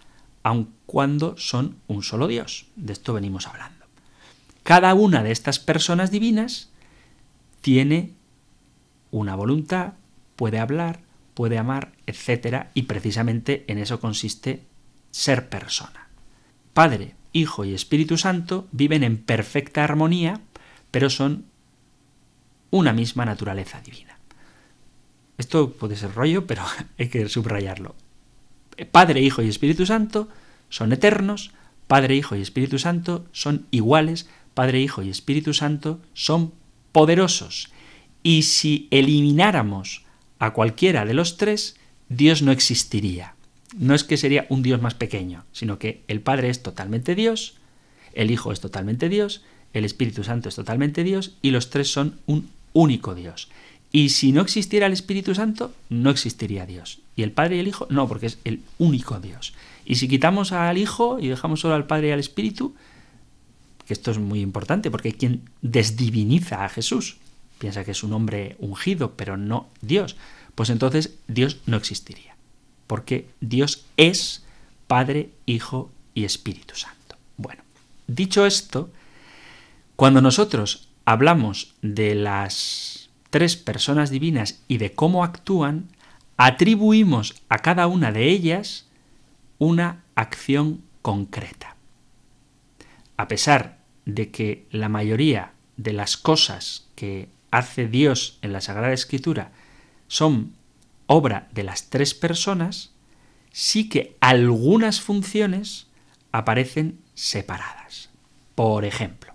[0.43, 2.67] aun cuando son un solo Dios.
[2.75, 3.85] De esto venimos hablando.
[4.63, 6.69] Cada una de estas personas divinas
[7.61, 8.14] tiene
[9.19, 9.93] una voluntad,
[10.35, 11.01] puede hablar,
[11.33, 12.67] puede amar, etc.
[12.73, 14.63] Y precisamente en eso consiste
[15.11, 16.09] ser persona.
[16.73, 20.41] Padre, Hijo y Espíritu Santo viven en perfecta armonía,
[20.91, 21.45] pero son
[22.71, 24.17] una misma naturaleza divina.
[25.37, 26.63] Esto puede ser rollo, pero
[26.97, 27.95] hay que subrayarlo.
[28.91, 30.27] Padre, Hijo y Espíritu Santo
[30.69, 31.51] son eternos,
[31.87, 36.53] Padre, Hijo y Espíritu Santo son iguales, Padre, Hijo y Espíritu Santo son
[36.91, 37.69] poderosos.
[38.25, 40.03] Y si elimináramos
[40.39, 41.75] a cualquiera de los tres,
[42.09, 43.35] Dios no existiría.
[43.77, 47.53] No es que sería un Dios más pequeño, sino que el Padre es totalmente Dios,
[48.15, 52.17] el Hijo es totalmente Dios, el Espíritu Santo es totalmente Dios y los tres son
[52.25, 53.47] un único Dios.
[53.91, 57.01] Y si no existiera el Espíritu Santo, no existiría Dios.
[57.15, 59.53] Y el Padre y el Hijo, no, porque es el único Dios.
[59.85, 62.73] Y si quitamos al Hijo y dejamos solo al Padre y al Espíritu,
[63.85, 67.17] que esto es muy importante, porque hay quien desdiviniza a Jesús,
[67.57, 70.15] piensa que es un hombre ungido, pero no Dios,
[70.55, 72.35] pues entonces Dios no existiría,
[72.87, 74.43] porque Dios es
[74.87, 77.17] Padre, Hijo y Espíritu Santo.
[77.37, 77.63] Bueno,
[78.07, 78.89] dicho esto,
[79.95, 85.89] cuando nosotros hablamos de las tres personas divinas y de cómo actúan,
[86.37, 88.87] atribuimos a cada una de ellas
[89.57, 91.75] una acción concreta.
[93.17, 98.93] A pesar de que la mayoría de las cosas que hace Dios en la Sagrada
[98.93, 99.51] Escritura
[100.07, 100.53] son
[101.07, 102.91] obra de las tres personas,
[103.51, 105.87] sí que algunas funciones
[106.31, 108.09] aparecen separadas.
[108.55, 109.33] Por ejemplo,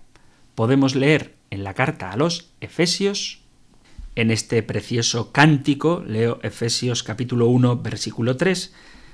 [0.55, 3.41] podemos leer en la carta a los Efesios,
[4.15, 8.73] en este precioso cántico, leo Efesios capítulo 1, versículo 3,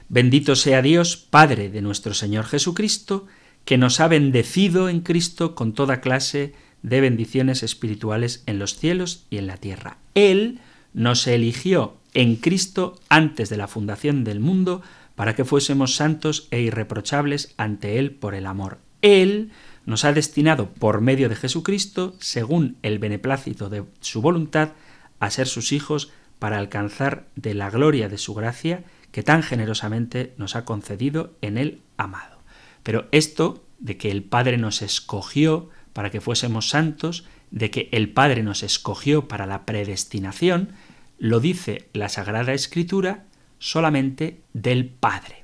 [0.10, 3.28] Bendito sea Dios, Padre de nuestro Señor Jesucristo,
[3.66, 9.26] que nos ha bendecido en Cristo con toda clase de bendiciones espirituales en los cielos
[9.30, 9.98] y en la tierra.
[10.14, 10.60] Él
[10.94, 14.82] nos eligió en Cristo antes de la fundación del mundo
[15.16, 18.80] para que fuésemos santos e irreprochables ante Él por el amor.
[19.02, 19.52] Él
[19.86, 24.74] nos ha destinado por medio de Jesucristo, según el beneplácito de su voluntad,
[25.20, 30.34] a ser sus hijos para alcanzar de la gloria de su gracia que tan generosamente
[30.38, 32.38] nos ha concedido en el amado.
[32.84, 38.10] Pero esto de que el Padre nos escogió para que fuésemos santos, de que el
[38.10, 40.74] Padre nos escogió para la predestinación,
[41.18, 43.26] lo dice la Sagrada Escritura
[43.58, 45.44] solamente del Padre.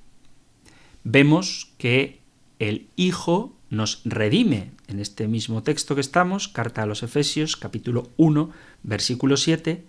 [1.04, 2.20] Vemos que
[2.60, 8.12] el Hijo nos redime en este mismo texto que estamos, carta a los Efesios, capítulo
[8.18, 8.52] 1,
[8.84, 9.84] versículo 7,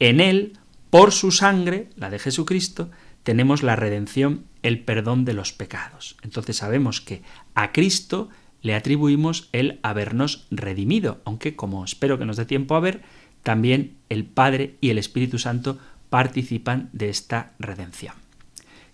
[0.00, 0.58] en él,
[0.90, 2.90] por su sangre, la de Jesucristo,
[3.22, 6.16] tenemos la redención, el perdón de los pecados.
[6.22, 7.22] Entonces sabemos que
[7.54, 8.30] a Cristo
[8.62, 13.02] le atribuimos el habernos redimido, aunque como espero que nos dé tiempo a ver,
[13.42, 15.78] también el Padre y el Espíritu Santo
[16.10, 18.14] participan de esta redención.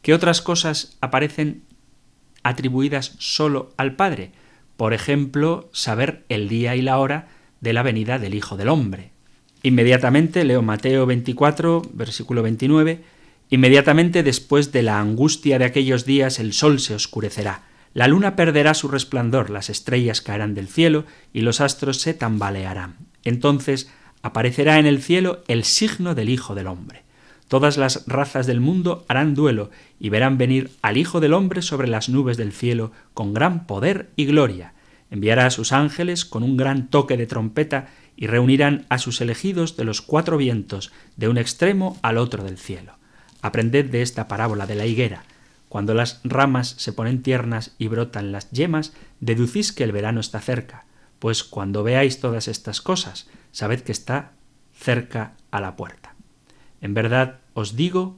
[0.03, 1.63] ¿Qué otras cosas aparecen
[2.43, 4.33] atribuidas solo al Padre?
[4.77, 7.29] Por ejemplo, saber el día y la hora
[7.61, 9.13] de la venida del Hijo del Hombre.
[9.63, 13.03] Inmediatamente leo Mateo 24, versículo 29,
[13.51, 17.63] Inmediatamente después de la angustia de aquellos días el sol se oscurecerá
[17.95, 22.97] la luna perderá su resplandor, las estrellas caerán del cielo y los astros se tambalearán.
[23.25, 23.89] Entonces
[24.21, 27.05] aparecerá en el cielo el signo del Hijo del Hombre.
[27.47, 29.71] Todas las razas del mundo harán duelo
[30.01, 34.11] y verán venir al Hijo del Hombre sobre las nubes del cielo con gran poder
[34.17, 34.75] y gloria.
[35.11, 39.77] Enviará a sus ángeles con un gran toque de trompeta y reunirán a sus elegidos
[39.77, 42.99] de los cuatro vientos, de un extremo al otro del cielo.
[43.41, 45.25] Aprended de esta parábola de la higuera.
[45.75, 50.39] Cuando las ramas se ponen tiernas y brotan las yemas, deducís que el verano está
[50.39, 50.85] cerca.
[51.19, 54.35] Pues cuando veáis todas estas cosas, sabed que está
[54.73, 56.15] cerca a la puerta.
[56.81, 58.17] En verdad os digo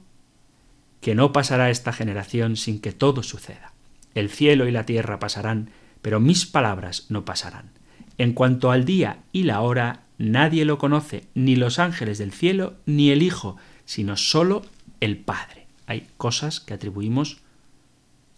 [1.01, 3.73] que no pasará esta generación sin que todo suceda.
[4.13, 5.71] El cielo y la tierra pasarán,
[6.03, 7.71] pero mis palabras no pasarán.
[8.19, 12.75] En cuanto al día y la hora, nadie lo conoce, ni los ángeles del cielo,
[12.85, 14.61] ni el Hijo, sino sólo
[14.99, 15.65] el Padre.
[15.87, 17.41] Hay cosas que atribuimos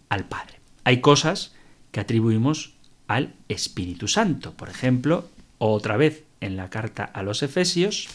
[0.10, 0.60] al Padre.
[0.84, 1.54] Hay cosas
[1.92, 2.74] que atribuimos
[3.08, 4.54] al Espíritu Santo.
[4.54, 8.08] Por ejemplo, otra vez en la carta a los Efesios,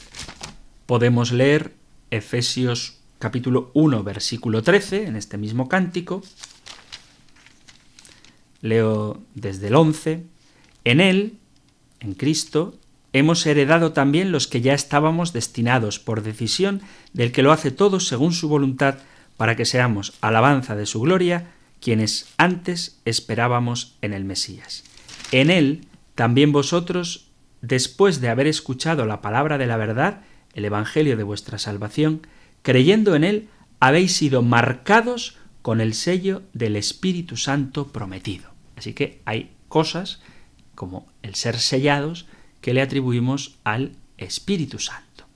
[0.86, 1.74] podemos leer
[2.10, 6.22] Efesios capítulo 1, versículo 13, en este mismo cántico.
[8.60, 10.24] Leo desde el 11.
[10.84, 11.38] En Él,
[12.00, 12.78] en Cristo,
[13.12, 16.82] hemos heredado también los que ya estábamos destinados por decisión
[17.12, 18.98] del que lo hace todo según su voluntad,
[19.36, 21.53] para que seamos alabanza de su gloria,
[21.84, 24.84] quienes antes esperábamos en el Mesías.
[25.32, 27.28] En él también vosotros,
[27.60, 30.22] después de haber escuchado la palabra de la verdad,
[30.54, 32.26] el Evangelio de vuestra salvación,
[32.62, 33.48] creyendo en él,
[33.80, 38.50] habéis sido marcados con el sello del Espíritu Santo prometido.
[38.76, 40.22] Así que hay cosas
[40.74, 42.24] como el ser sellados
[42.62, 45.26] que le atribuimos al Espíritu Santo.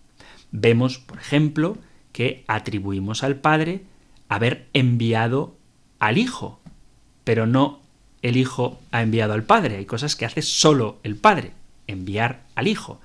[0.50, 1.76] Vemos, por ejemplo,
[2.12, 3.82] que atribuimos al Padre
[4.30, 5.57] haber enviado
[5.98, 6.60] al Hijo,
[7.24, 7.80] pero no
[8.22, 9.76] el Hijo ha enviado al Padre.
[9.76, 11.52] Hay cosas que hace solo el Padre,
[11.86, 13.00] enviar al Hijo.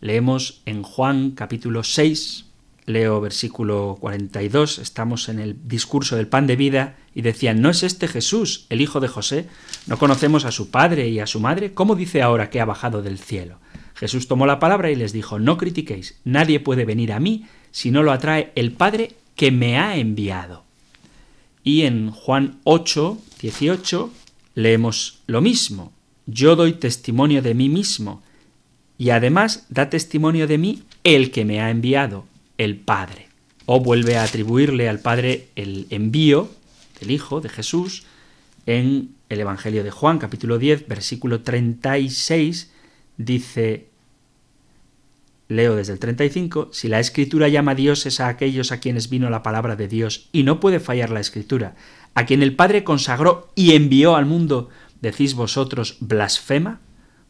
[0.00, 2.46] Leemos en Juan capítulo 6,
[2.86, 7.82] leo versículo 42, estamos en el discurso del pan de vida y decían, ¿no es
[7.82, 9.46] este Jesús, el hijo de José?
[9.86, 11.72] ¿No conocemos a su padre y a su madre?
[11.74, 13.58] ¿Cómo dice ahora que ha bajado del cielo?
[13.94, 17.90] Jesús tomó la palabra y les dijo, no critiquéis, nadie puede venir a mí si
[17.90, 20.64] no lo atrae el Padre que me ha enviado.
[21.64, 24.10] Y en Juan 8, 18
[24.54, 25.92] leemos lo mismo,
[26.26, 28.22] yo doy testimonio de mí mismo,
[28.98, 32.24] y además da testimonio de mí el que me ha enviado
[32.58, 33.28] el Padre.
[33.66, 36.50] O vuelve a atribuirle al Padre el envío
[37.00, 38.04] del Hijo, de Jesús,
[38.66, 42.70] en el Evangelio de Juan, capítulo 10, versículo 36,
[43.16, 43.86] dice,
[45.56, 49.30] leo desde el 35, si la escritura llama a dioses a aquellos a quienes vino
[49.30, 51.74] la palabra de Dios, y no puede fallar la escritura,
[52.14, 54.68] a quien el Padre consagró y envió al mundo,
[55.00, 56.80] decís vosotros blasfema,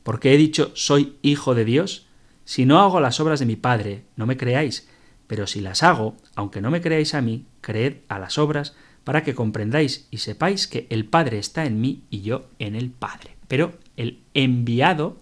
[0.02, 2.06] porque he dicho soy hijo de Dios,
[2.44, 4.88] si no hago las obras de mi Padre, no me creáis,
[5.26, 9.22] pero si las hago, aunque no me creáis a mí, creed a las obras, para
[9.22, 13.36] que comprendáis y sepáis que el Padre está en mí y yo en el Padre.
[13.48, 15.20] Pero el enviado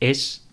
[0.00, 0.43] es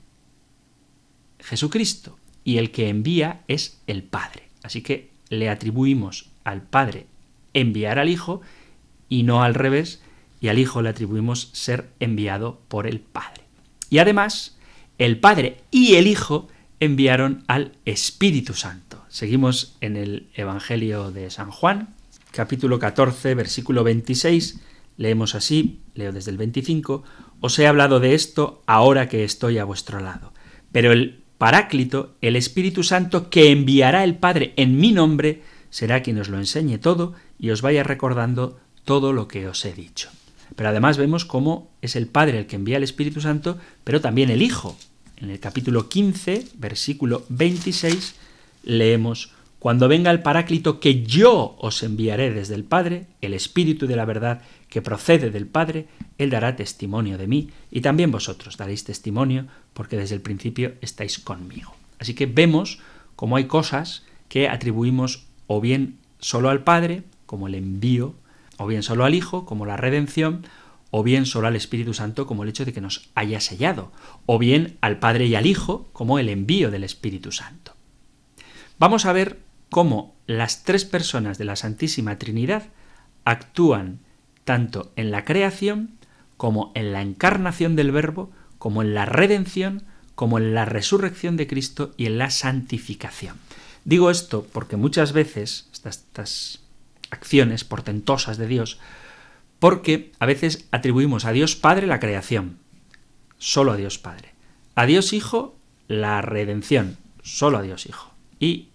[1.42, 4.48] Jesucristo y el que envía es el Padre.
[4.64, 7.06] Así que le atribuimos al Padre
[7.54, 8.42] enviar al Hijo
[9.10, 10.02] y no al revés,
[10.40, 13.44] y al Hijo le atribuimos ser enviado por el Padre.
[13.90, 14.58] Y además,
[14.98, 16.48] el Padre y el Hijo
[16.80, 19.04] enviaron al Espíritu Santo.
[19.10, 21.94] Seguimos en el Evangelio de San Juan,
[22.32, 24.62] capítulo 14, versículo 26.
[24.98, 27.04] Leemos así, leo desde el 25,
[27.40, 30.34] os he hablado de esto ahora que estoy a vuestro lado.
[30.72, 36.20] Pero el Paráclito, el Espíritu Santo que enviará el Padre en mi nombre, será quien
[36.20, 40.12] os lo enseñe todo y os vaya recordando todo lo que os he dicho.
[40.56, 44.30] Pero además vemos cómo es el Padre el que envía el Espíritu Santo, pero también
[44.30, 44.78] el Hijo,
[45.18, 48.14] en el capítulo 15, versículo 26,
[48.62, 53.96] leemos, Cuando venga el Paráclito que yo os enviaré desde el Padre, el Espíritu de
[53.96, 58.86] la verdad que procede del Padre, Él dará testimonio de mí, y también vosotros daréis
[58.86, 61.76] testimonio, porque desde el principio estáis conmigo.
[62.00, 62.80] Así que vemos
[63.18, 68.16] cómo hay cosas que atribuimos o bien solo al Padre, como el envío,
[68.58, 70.46] o bien solo al Hijo, como la redención,
[70.90, 73.92] o bien solo al Espíritu Santo como el hecho de que nos haya sellado,
[74.26, 77.76] o bien al Padre y al Hijo como el envío del Espíritu Santo.
[78.80, 82.70] Vamos a ver cómo las tres personas de la Santísima Trinidad
[83.26, 84.00] actúan
[84.44, 85.92] tanto en la creación
[86.38, 89.84] como en la encarnación del Verbo, como en la redención,
[90.16, 93.38] como en la resurrección de Cristo y en la santificación.
[93.86, 96.60] Digo esto porque muchas veces estas,
[97.10, 98.80] acciones portentosas de Dios
[99.60, 102.58] porque a veces atribuimos a Dios Padre la creación,
[103.38, 104.34] solo a Dios Padre.
[104.74, 105.56] A Dios Hijo
[105.88, 108.12] la redención, solo a Dios Hijo.
[108.40, 108.70] Y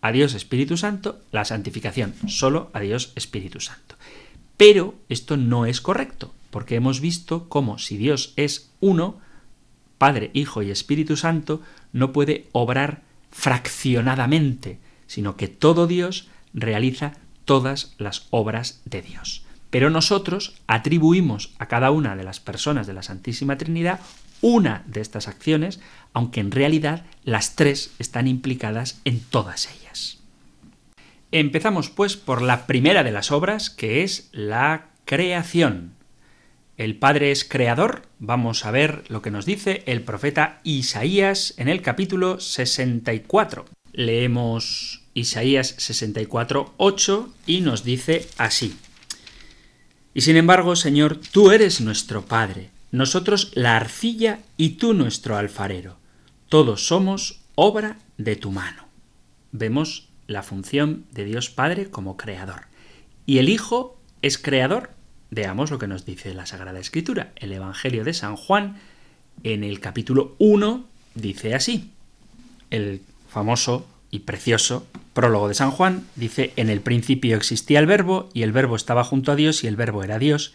[0.00, 3.96] a Dios Espíritu Santo la santificación, solo a Dios Espíritu Santo.
[4.58, 9.18] Pero esto no es correcto, porque hemos visto cómo si Dios es uno,
[9.96, 17.94] Padre, Hijo y Espíritu Santo, no puede obrar fraccionadamente, sino que todo Dios realiza todas
[17.98, 19.44] las obras de Dios.
[19.70, 24.00] Pero nosotros atribuimos a cada una de las personas de la Santísima Trinidad
[24.40, 25.80] una de estas acciones,
[26.12, 30.17] aunque en realidad las tres están implicadas en todas ellas.
[31.30, 35.92] Empezamos pues por la primera de las obras, que es la creación.
[36.78, 38.02] El Padre es creador.
[38.18, 43.66] Vamos a ver lo que nos dice el profeta Isaías en el capítulo 64.
[43.92, 48.76] Leemos Isaías 64, 8 y nos dice así.
[50.14, 55.98] Y sin embargo, Señor, tú eres nuestro Padre, nosotros la arcilla y tú nuestro alfarero.
[56.48, 58.88] Todos somos obra de tu mano.
[59.52, 62.66] Vemos la función de Dios Padre como creador.
[63.26, 64.90] Y el Hijo es creador.
[65.30, 67.32] Veamos lo que nos dice la Sagrada Escritura.
[67.34, 68.76] El Evangelio de San Juan,
[69.42, 71.90] en el capítulo 1, dice así.
[72.70, 78.30] El famoso y precioso prólogo de San Juan dice, en el principio existía el verbo
[78.32, 80.54] y el verbo estaba junto a Dios y el verbo era Dios.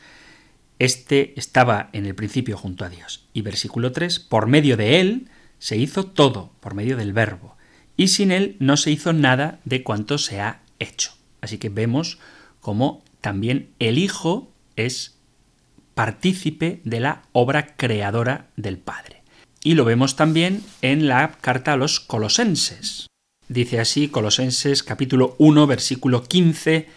[0.79, 3.25] Este estaba en el principio junto a Dios.
[3.33, 5.27] Y versículo 3, por medio de él
[5.59, 7.55] se hizo todo, por medio del verbo.
[7.95, 11.11] Y sin él no se hizo nada de cuanto se ha hecho.
[11.41, 12.19] Así que vemos
[12.59, 15.17] cómo también el Hijo es
[15.93, 19.23] partícipe de la obra creadora del Padre.
[19.63, 23.07] Y lo vemos también en la carta a los colosenses.
[23.47, 26.87] Dice así Colosenses capítulo 1 versículo 15,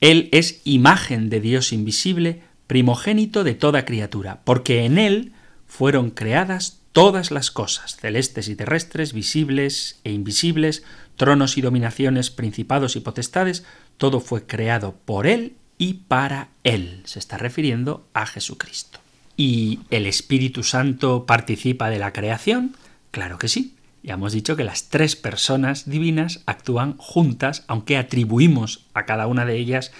[0.00, 5.32] Él es imagen de Dios invisible, primogénito de toda criatura, porque en Él
[5.66, 10.82] fueron creadas todas las cosas, celestes y terrestres, visibles e invisibles,
[11.16, 13.64] tronos y dominaciones, principados y potestades,
[13.96, 17.02] todo fue creado por Él y para Él.
[17.04, 19.00] Se está refiriendo a Jesucristo.
[19.36, 22.76] ¿Y el Espíritu Santo participa de la creación?
[23.10, 23.76] Claro que sí.
[24.02, 29.44] Ya hemos dicho que las tres personas divinas actúan juntas, aunque atribuimos a cada una
[29.44, 29.92] de ellas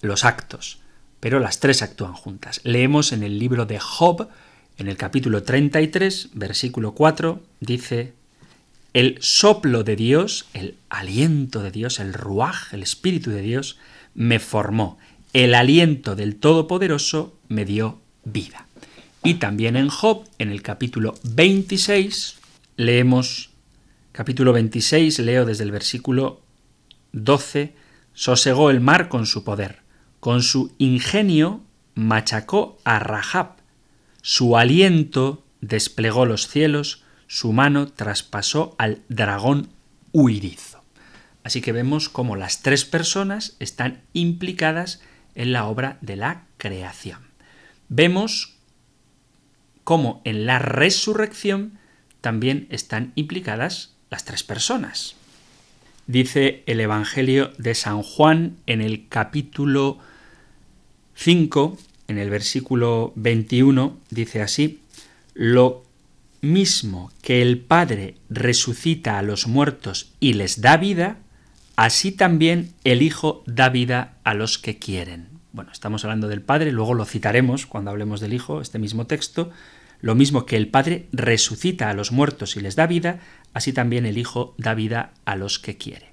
[0.00, 0.80] los actos,
[1.20, 2.60] pero las tres actúan juntas.
[2.64, 4.28] Leemos en el libro de Job,
[4.78, 8.12] en el capítulo 33, versículo 4, dice,
[8.94, 13.76] el soplo de Dios, el aliento de Dios, el ruaj, el espíritu de Dios,
[14.14, 14.98] me formó.
[15.32, 18.66] El aliento del Todopoderoso me dio vida.
[19.24, 22.36] Y también en Job, en el capítulo 26,
[22.76, 23.50] leemos,
[24.12, 26.40] capítulo 26, leo desde el versículo
[27.12, 27.74] 12,
[28.14, 29.80] sosegó el mar con su poder,
[30.20, 31.62] con su ingenio
[31.94, 33.57] machacó a Rahab,
[34.28, 39.70] su aliento desplegó los cielos, su mano traspasó al dragón
[40.12, 40.82] huirizo.
[41.44, 45.00] Así que vemos cómo las tres personas están implicadas
[45.34, 47.28] en la obra de la creación
[47.88, 48.54] vemos
[49.84, 51.78] cómo en la resurrección
[52.20, 55.16] también están implicadas las tres personas.
[56.06, 59.98] Dice el Evangelio de San Juan en el capítulo
[61.14, 61.78] 5,
[62.08, 64.80] en el versículo 21, dice así,
[65.34, 65.84] lo
[66.40, 71.18] mismo que el Padre resucita a los muertos y les da vida,
[71.76, 75.28] así también el Hijo da vida a los que quieren.
[75.52, 79.50] Bueno, estamos hablando del Padre, luego lo citaremos cuando hablemos del Hijo, este mismo texto.
[80.00, 83.18] Lo mismo que el Padre resucita a los muertos y les da vida,
[83.52, 86.12] así también el Hijo da vida a los que quiere.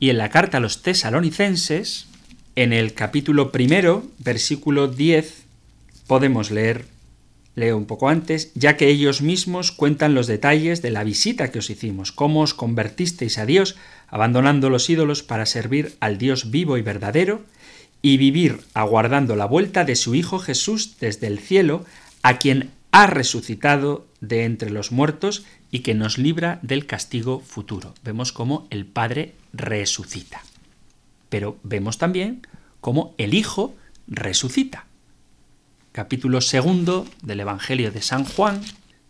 [0.00, 2.08] Y en la carta a los tesalonicenses,
[2.56, 5.44] en el capítulo primero, versículo 10,
[6.06, 6.86] podemos leer,
[7.54, 11.58] leo un poco antes, ya que ellos mismos cuentan los detalles de la visita que
[11.58, 13.76] os hicimos, cómo os convertisteis a Dios,
[14.08, 17.42] abandonando los ídolos para servir al Dios vivo y verdadero,
[18.00, 21.84] y vivir aguardando la vuelta de su Hijo Jesús desde el cielo,
[22.22, 27.94] a quien ha resucitado de entre los muertos y que nos libra del castigo futuro.
[28.02, 30.42] Vemos cómo el Padre resucita.
[31.28, 32.42] Pero vemos también
[32.80, 33.74] cómo el Hijo
[34.06, 34.86] resucita.
[35.92, 38.60] Capítulo segundo del Evangelio de San Juan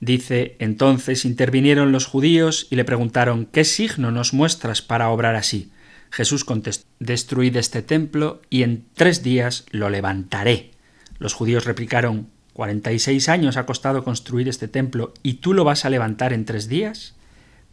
[0.00, 5.72] dice, entonces intervinieron los judíos y le preguntaron, ¿qué signo nos muestras para obrar así?
[6.10, 10.70] Jesús contestó, destruid este templo y en tres días lo levantaré.
[11.18, 15.90] Los judíos replicaron, ¿46 años ha costado construir este templo y tú lo vas a
[15.90, 17.15] levantar en tres días?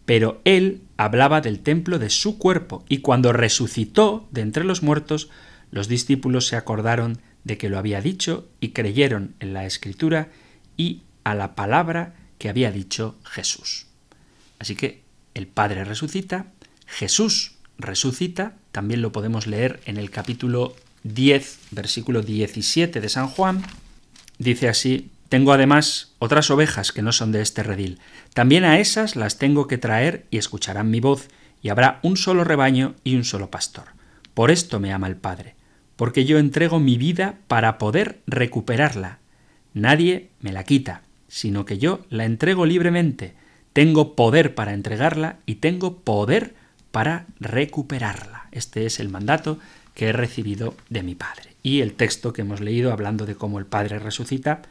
[0.06, 5.30] Pero él hablaba del templo de su cuerpo y cuando resucitó de entre los muertos,
[5.72, 10.30] los discípulos se acordaron de que lo había dicho y creyeron en la escritura
[10.78, 13.88] y a la palabra que había dicho Jesús.
[14.60, 15.01] Así que
[15.34, 16.47] el Padre resucita,
[16.86, 23.64] Jesús resucita, también lo podemos leer en el capítulo 10, versículo 17 de San Juan,
[24.38, 27.97] dice así, tengo además otras ovejas que no son de este redil.
[28.36, 31.27] También a esas las tengo que traer y escucharán mi voz,
[31.59, 33.86] y habrá un solo rebaño y un solo pastor.
[34.36, 35.55] Por esto me ama el Padre,
[35.95, 39.17] porque yo entrego mi vida para poder recuperarla.
[39.73, 43.34] Nadie me la quita, sino que yo la entrego libremente.
[43.73, 46.53] Tengo poder para entregarla y tengo poder
[46.91, 48.49] para recuperarla.
[48.51, 49.57] Este es el mandato
[49.95, 51.55] que he recibido de mi Padre.
[51.63, 54.61] Y el texto que hemos leído hablando de cómo el Padre resucita,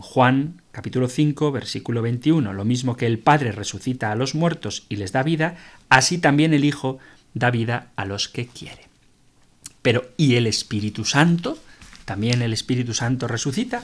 [0.00, 4.96] Juan capítulo 5 versículo 21, lo mismo que el Padre resucita a los muertos y
[4.96, 5.56] les da vida,
[5.88, 6.98] así también el Hijo
[7.34, 8.88] da vida a los que quiere.
[9.82, 11.58] Pero ¿y el Espíritu Santo?
[12.04, 13.82] ¿También el Espíritu Santo resucita?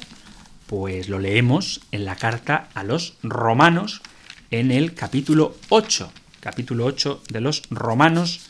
[0.66, 4.02] Pues lo leemos en la carta a los romanos
[4.50, 6.12] en el capítulo 8
[6.46, 8.46] capítulo 8 de los Romanos,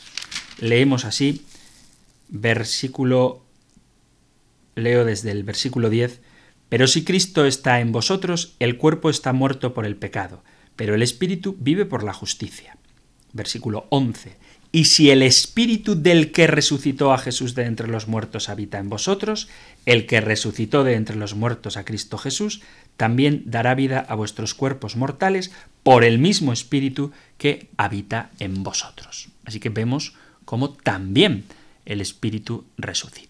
[0.59, 1.47] leemos así,
[2.29, 3.41] versículo,
[4.75, 6.21] leo desde el versículo 10,
[6.69, 10.43] pero si Cristo está en vosotros, el cuerpo está muerto por el pecado,
[10.75, 12.77] pero el Espíritu vive por la justicia.
[13.33, 14.35] Versículo 11.
[14.71, 18.89] Y si el Espíritu del que resucitó a Jesús de entre los muertos habita en
[18.89, 19.47] vosotros,
[19.85, 22.61] el que resucitó de entre los muertos a Cristo Jesús,
[22.97, 25.51] también dará vida a vuestros cuerpos mortales
[25.83, 29.29] por el mismo Espíritu que habita en vosotros.
[29.45, 31.45] Así que vemos cómo también
[31.85, 33.26] el Espíritu resucita.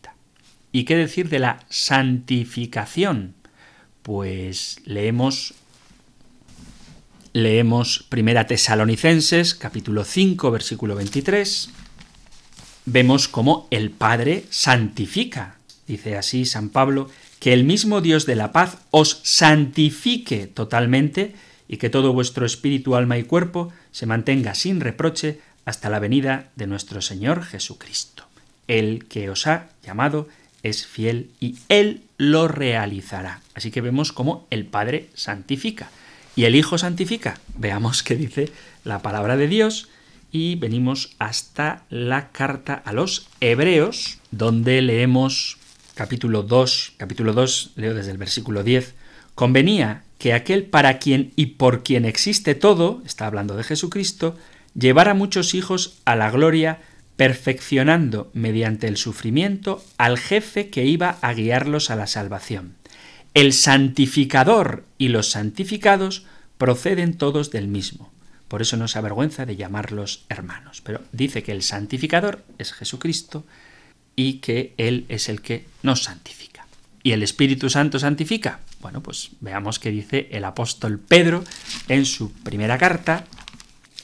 [0.78, 3.34] ¿Y qué decir de la santificación?
[4.04, 5.56] Pues leemos
[7.34, 11.72] leemos Primera Tesalonicenses, capítulo 5, versículo 23,
[12.86, 15.56] vemos cómo el Padre santifica.
[15.88, 17.10] Dice así San Pablo,
[17.40, 21.34] que el mismo Dios de la paz os santifique totalmente
[21.68, 26.52] y que todo vuestro espíritu, alma y cuerpo se mantenga sin reproche hasta la venida
[26.56, 28.26] de nuestro Señor Jesucristo.
[28.68, 30.28] El que os ha llamado
[30.64, 33.42] es fiel y Él lo realizará.
[33.54, 35.90] Así que vemos cómo el Padre santifica
[36.36, 37.40] y el Hijo santifica.
[37.58, 38.52] Veamos qué dice
[38.84, 39.90] la palabra de Dios
[40.32, 45.58] y venimos hasta la carta a los Hebreos, donde leemos
[45.98, 48.94] capítulo 2, capítulo 2, leo desde el versículo 10,
[49.34, 54.36] convenía que aquel para quien y por quien existe todo, está hablando de Jesucristo,
[54.76, 56.82] llevara muchos hijos a la gloria,
[57.18, 62.76] perfeccionando mediante el sufrimiento al jefe que iba a guiarlos a la salvación.
[63.34, 66.26] El santificador y los santificados
[66.58, 68.12] proceden todos del mismo.
[68.48, 70.82] Por eso no se avergüenza de llamarlos hermanos.
[70.82, 73.46] Pero dice que el santificador es Jesucristo
[74.16, 76.66] y que Él es el que nos santifica.
[77.04, 78.62] ¿Y el Espíritu Santo santifica?
[78.80, 81.44] Bueno, pues veamos qué dice el apóstol Pedro
[81.88, 83.26] en su primera carta.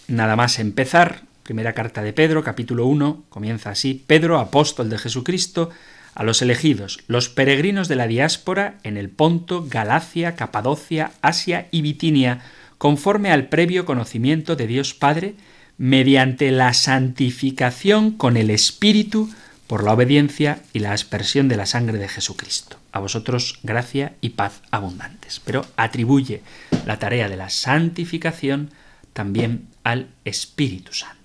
[0.08, 4.04] Nada más empezar, primera carta de Pedro, capítulo 1, comienza así.
[4.08, 5.70] Pedro, apóstol de Jesucristo,
[6.16, 11.82] a los elegidos, los peregrinos de la diáspora en el Ponto, Galacia, Capadocia, Asia y
[11.82, 12.42] Bitinia,
[12.78, 15.36] conforme al previo conocimiento de Dios Padre,
[15.78, 19.30] mediante la santificación con el Espíritu,
[19.68, 22.78] por la obediencia y la aspersión de la sangre de Jesucristo.
[22.92, 25.42] A vosotros gracia y paz abundantes.
[25.44, 26.42] Pero atribuye
[26.86, 28.70] la tarea de la santificación
[29.14, 31.23] también al Espíritu Santo.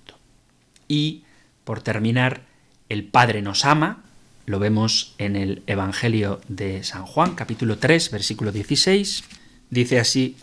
[0.89, 1.23] Y,
[1.65, 2.43] por terminar,
[2.89, 4.03] el Padre nos ama,
[4.47, 9.25] lo vemos en el Evangelio de San Juan, capítulo 3, versículo 16.
[9.71, 10.37] Dice así,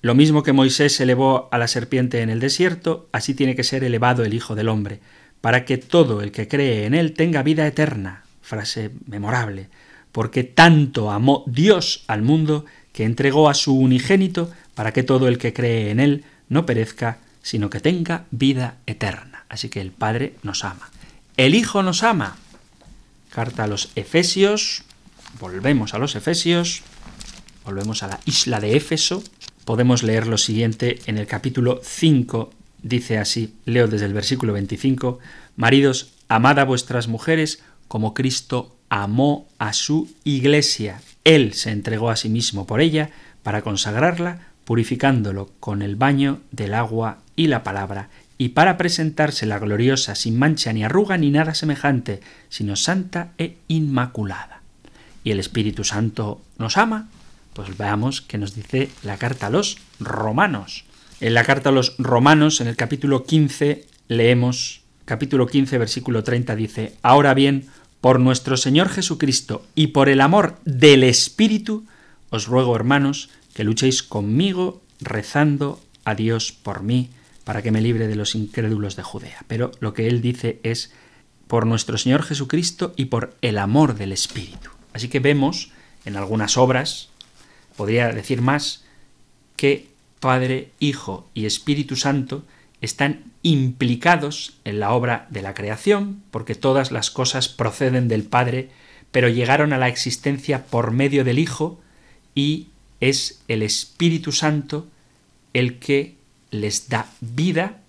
[0.00, 3.84] lo mismo que Moisés elevó a la serpiente en el desierto, así tiene que ser
[3.84, 5.00] elevado el Hijo del Hombre,
[5.40, 8.24] para que todo el que cree en él tenga vida eterna.
[8.40, 9.68] Frase memorable.
[10.12, 15.36] Porque tanto amó Dios al mundo que entregó a su unigénito para que todo el
[15.36, 19.27] que cree en él no perezca, sino que tenga vida eterna.
[19.48, 20.90] Así que el Padre nos ama.
[21.36, 22.36] El Hijo nos ama,
[23.30, 24.82] Carta a los Efesios.
[25.38, 26.82] Volvemos a los Efesios.
[27.64, 29.22] Volvemos a la isla de Éfeso.
[29.64, 32.50] Podemos leer lo siguiente en el capítulo 5.
[32.82, 35.18] Dice así, leo desde el versículo 25,
[35.56, 41.02] Maridos, amad a vuestras mujeres como Cristo amó a su iglesia.
[41.24, 43.10] Él se entregó a sí mismo por ella
[43.42, 50.14] para consagrarla, purificándolo con el baño del agua y la palabra, y para presentársela gloriosa,
[50.14, 54.62] sin mancha ni arruga ni nada semejante, sino santa e inmaculada.
[55.24, 57.08] ¿Y el Espíritu Santo nos ama?
[57.52, 60.84] Pues veamos que nos dice la carta a los romanos.
[61.20, 66.54] En la carta a los romanos, en el capítulo 15, leemos, capítulo 15, versículo 30,
[66.54, 67.66] dice, Ahora bien,
[68.00, 71.84] por nuestro Señor Jesucristo y por el amor del Espíritu,
[72.30, 77.10] os ruego, hermanos, que luchéis conmigo rezando a Dios por mí,
[77.48, 79.42] para que me libre de los incrédulos de Judea.
[79.46, 80.92] Pero lo que él dice es
[81.46, 84.68] por nuestro Señor Jesucristo y por el amor del Espíritu.
[84.92, 85.72] Así que vemos
[86.04, 87.08] en algunas obras,
[87.74, 88.84] podría decir más,
[89.56, 89.88] que
[90.20, 92.44] Padre, Hijo y Espíritu Santo
[92.82, 98.68] están implicados en la obra de la creación, porque todas las cosas proceden del Padre,
[99.10, 101.80] pero llegaron a la existencia por medio del Hijo
[102.34, 102.66] y
[103.00, 104.86] es el Espíritu Santo
[105.54, 106.17] el que
[106.50, 107.80] les da vida.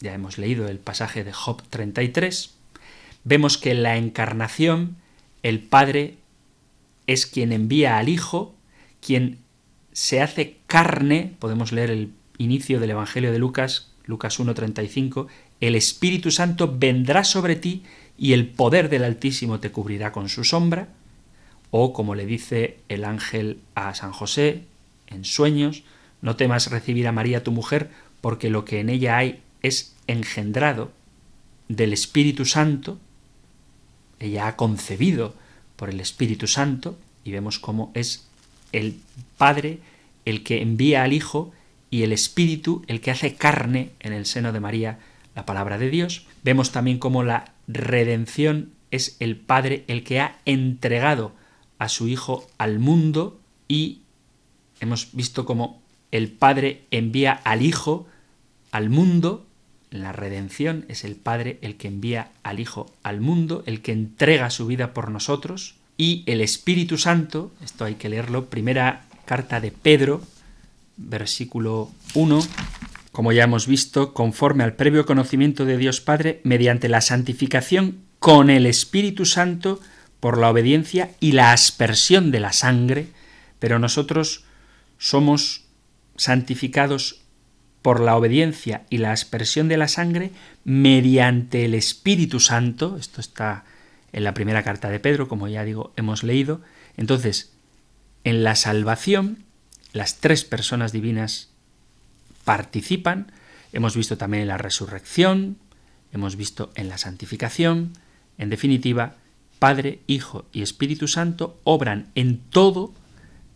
[0.00, 2.54] Ya hemos leído el pasaje de Job 33.
[3.24, 4.96] Vemos que en la encarnación
[5.42, 6.16] el Padre
[7.06, 8.54] es quien envía al Hijo,
[9.00, 9.38] quien
[9.92, 15.26] se hace carne, podemos leer el inicio del Evangelio de Lucas, Lucas 1.35,
[15.60, 17.82] el Espíritu Santo vendrá sobre ti
[18.18, 20.88] y el poder del Altísimo te cubrirá con su sombra,
[21.70, 24.64] o como le dice el ángel a San José
[25.06, 25.82] en sueños,
[26.22, 27.90] no temas recibir a María tu mujer,
[28.26, 30.90] porque lo que en ella hay es engendrado
[31.68, 32.98] del Espíritu Santo,
[34.18, 35.36] ella ha concebido
[35.76, 38.26] por el Espíritu Santo, y vemos cómo es
[38.72, 38.98] el
[39.38, 39.78] Padre
[40.24, 41.52] el que envía al Hijo
[41.88, 44.98] y el Espíritu el que hace carne en el seno de María
[45.36, 46.26] la palabra de Dios.
[46.42, 51.32] Vemos también cómo la redención es el Padre el que ha entregado
[51.78, 54.00] a su Hijo al mundo y
[54.80, 58.08] hemos visto cómo el Padre envía al Hijo
[58.76, 59.46] al mundo,
[59.90, 64.50] la redención es el Padre el que envía al Hijo al mundo, el que entrega
[64.50, 69.70] su vida por nosotros, y el Espíritu Santo, esto hay que leerlo, primera carta de
[69.70, 70.20] Pedro,
[70.98, 72.46] versículo 1,
[73.12, 78.50] como ya hemos visto, conforme al previo conocimiento de Dios Padre, mediante la santificación con
[78.50, 79.80] el Espíritu Santo,
[80.20, 83.06] por la obediencia y la aspersión de la sangre,
[83.58, 84.44] pero nosotros
[84.98, 85.64] somos
[86.16, 87.22] santificados
[87.82, 90.32] por la obediencia y la aspersión de la sangre
[90.64, 93.64] mediante el Espíritu Santo, esto está
[94.12, 96.62] en la primera carta de Pedro, como ya digo, hemos leído,
[96.96, 97.52] entonces,
[98.24, 99.44] en la salvación,
[99.92, 101.50] las tres personas divinas
[102.44, 103.32] participan,
[103.72, 105.58] hemos visto también en la resurrección,
[106.12, 107.92] hemos visto en la santificación,
[108.38, 109.14] en definitiva,
[109.58, 112.92] Padre, Hijo y Espíritu Santo obran en todo,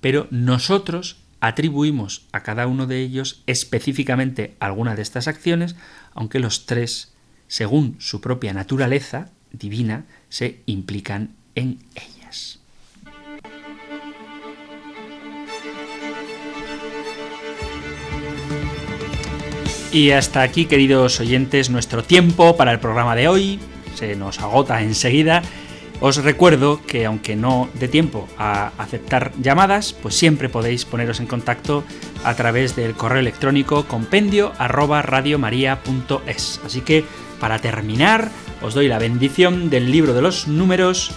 [0.01, 5.77] pero nosotros atribuimos a cada uno de ellos específicamente alguna de estas acciones,
[6.15, 7.13] aunque los tres,
[7.49, 12.61] según su propia naturaleza divina, se implican en ellas.
[19.93, 23.59] Y hasta aquí, queridos oyentes, nuestro tiempo para el programa de hoy.
[23.97, 25.43] Se nos agota enseguida
[26.01, 31.27] os recuerdo que aunque no dé tiempo a aceptar llamadas, pues siempre podéis poneros en
[31.27, 31.85] contacto
[32.25, 34.53] a través del correo electrónico compendio.
[36.65, 37.05] Así que
[37.39, 38.31] para terminar,
[38.63, 41.13] os doy la bendición del libro de los números.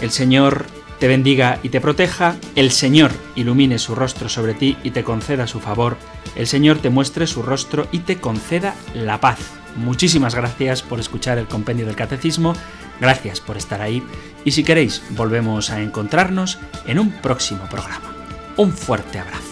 [0.00, 0.66] El Señor
[1.02, 5.48] te bendiga y te proteja, el Señor ilumine su rostro sobre ti y te conceda
[5.48, 5.96] su favor,
[6.36, 9.40] el Señor te muestre su rostro y te conceda la paz.
[9.74, 12.54] Muchísimas gracias por escuchar el compendio del catecismo
[13.00, 14.00] Gracias por estar ahí
[14.44, 18.14] y si queréis volvemos a encontrarnos en un próximo programa.
[18.56, 19.51] Un fuerte abrazo.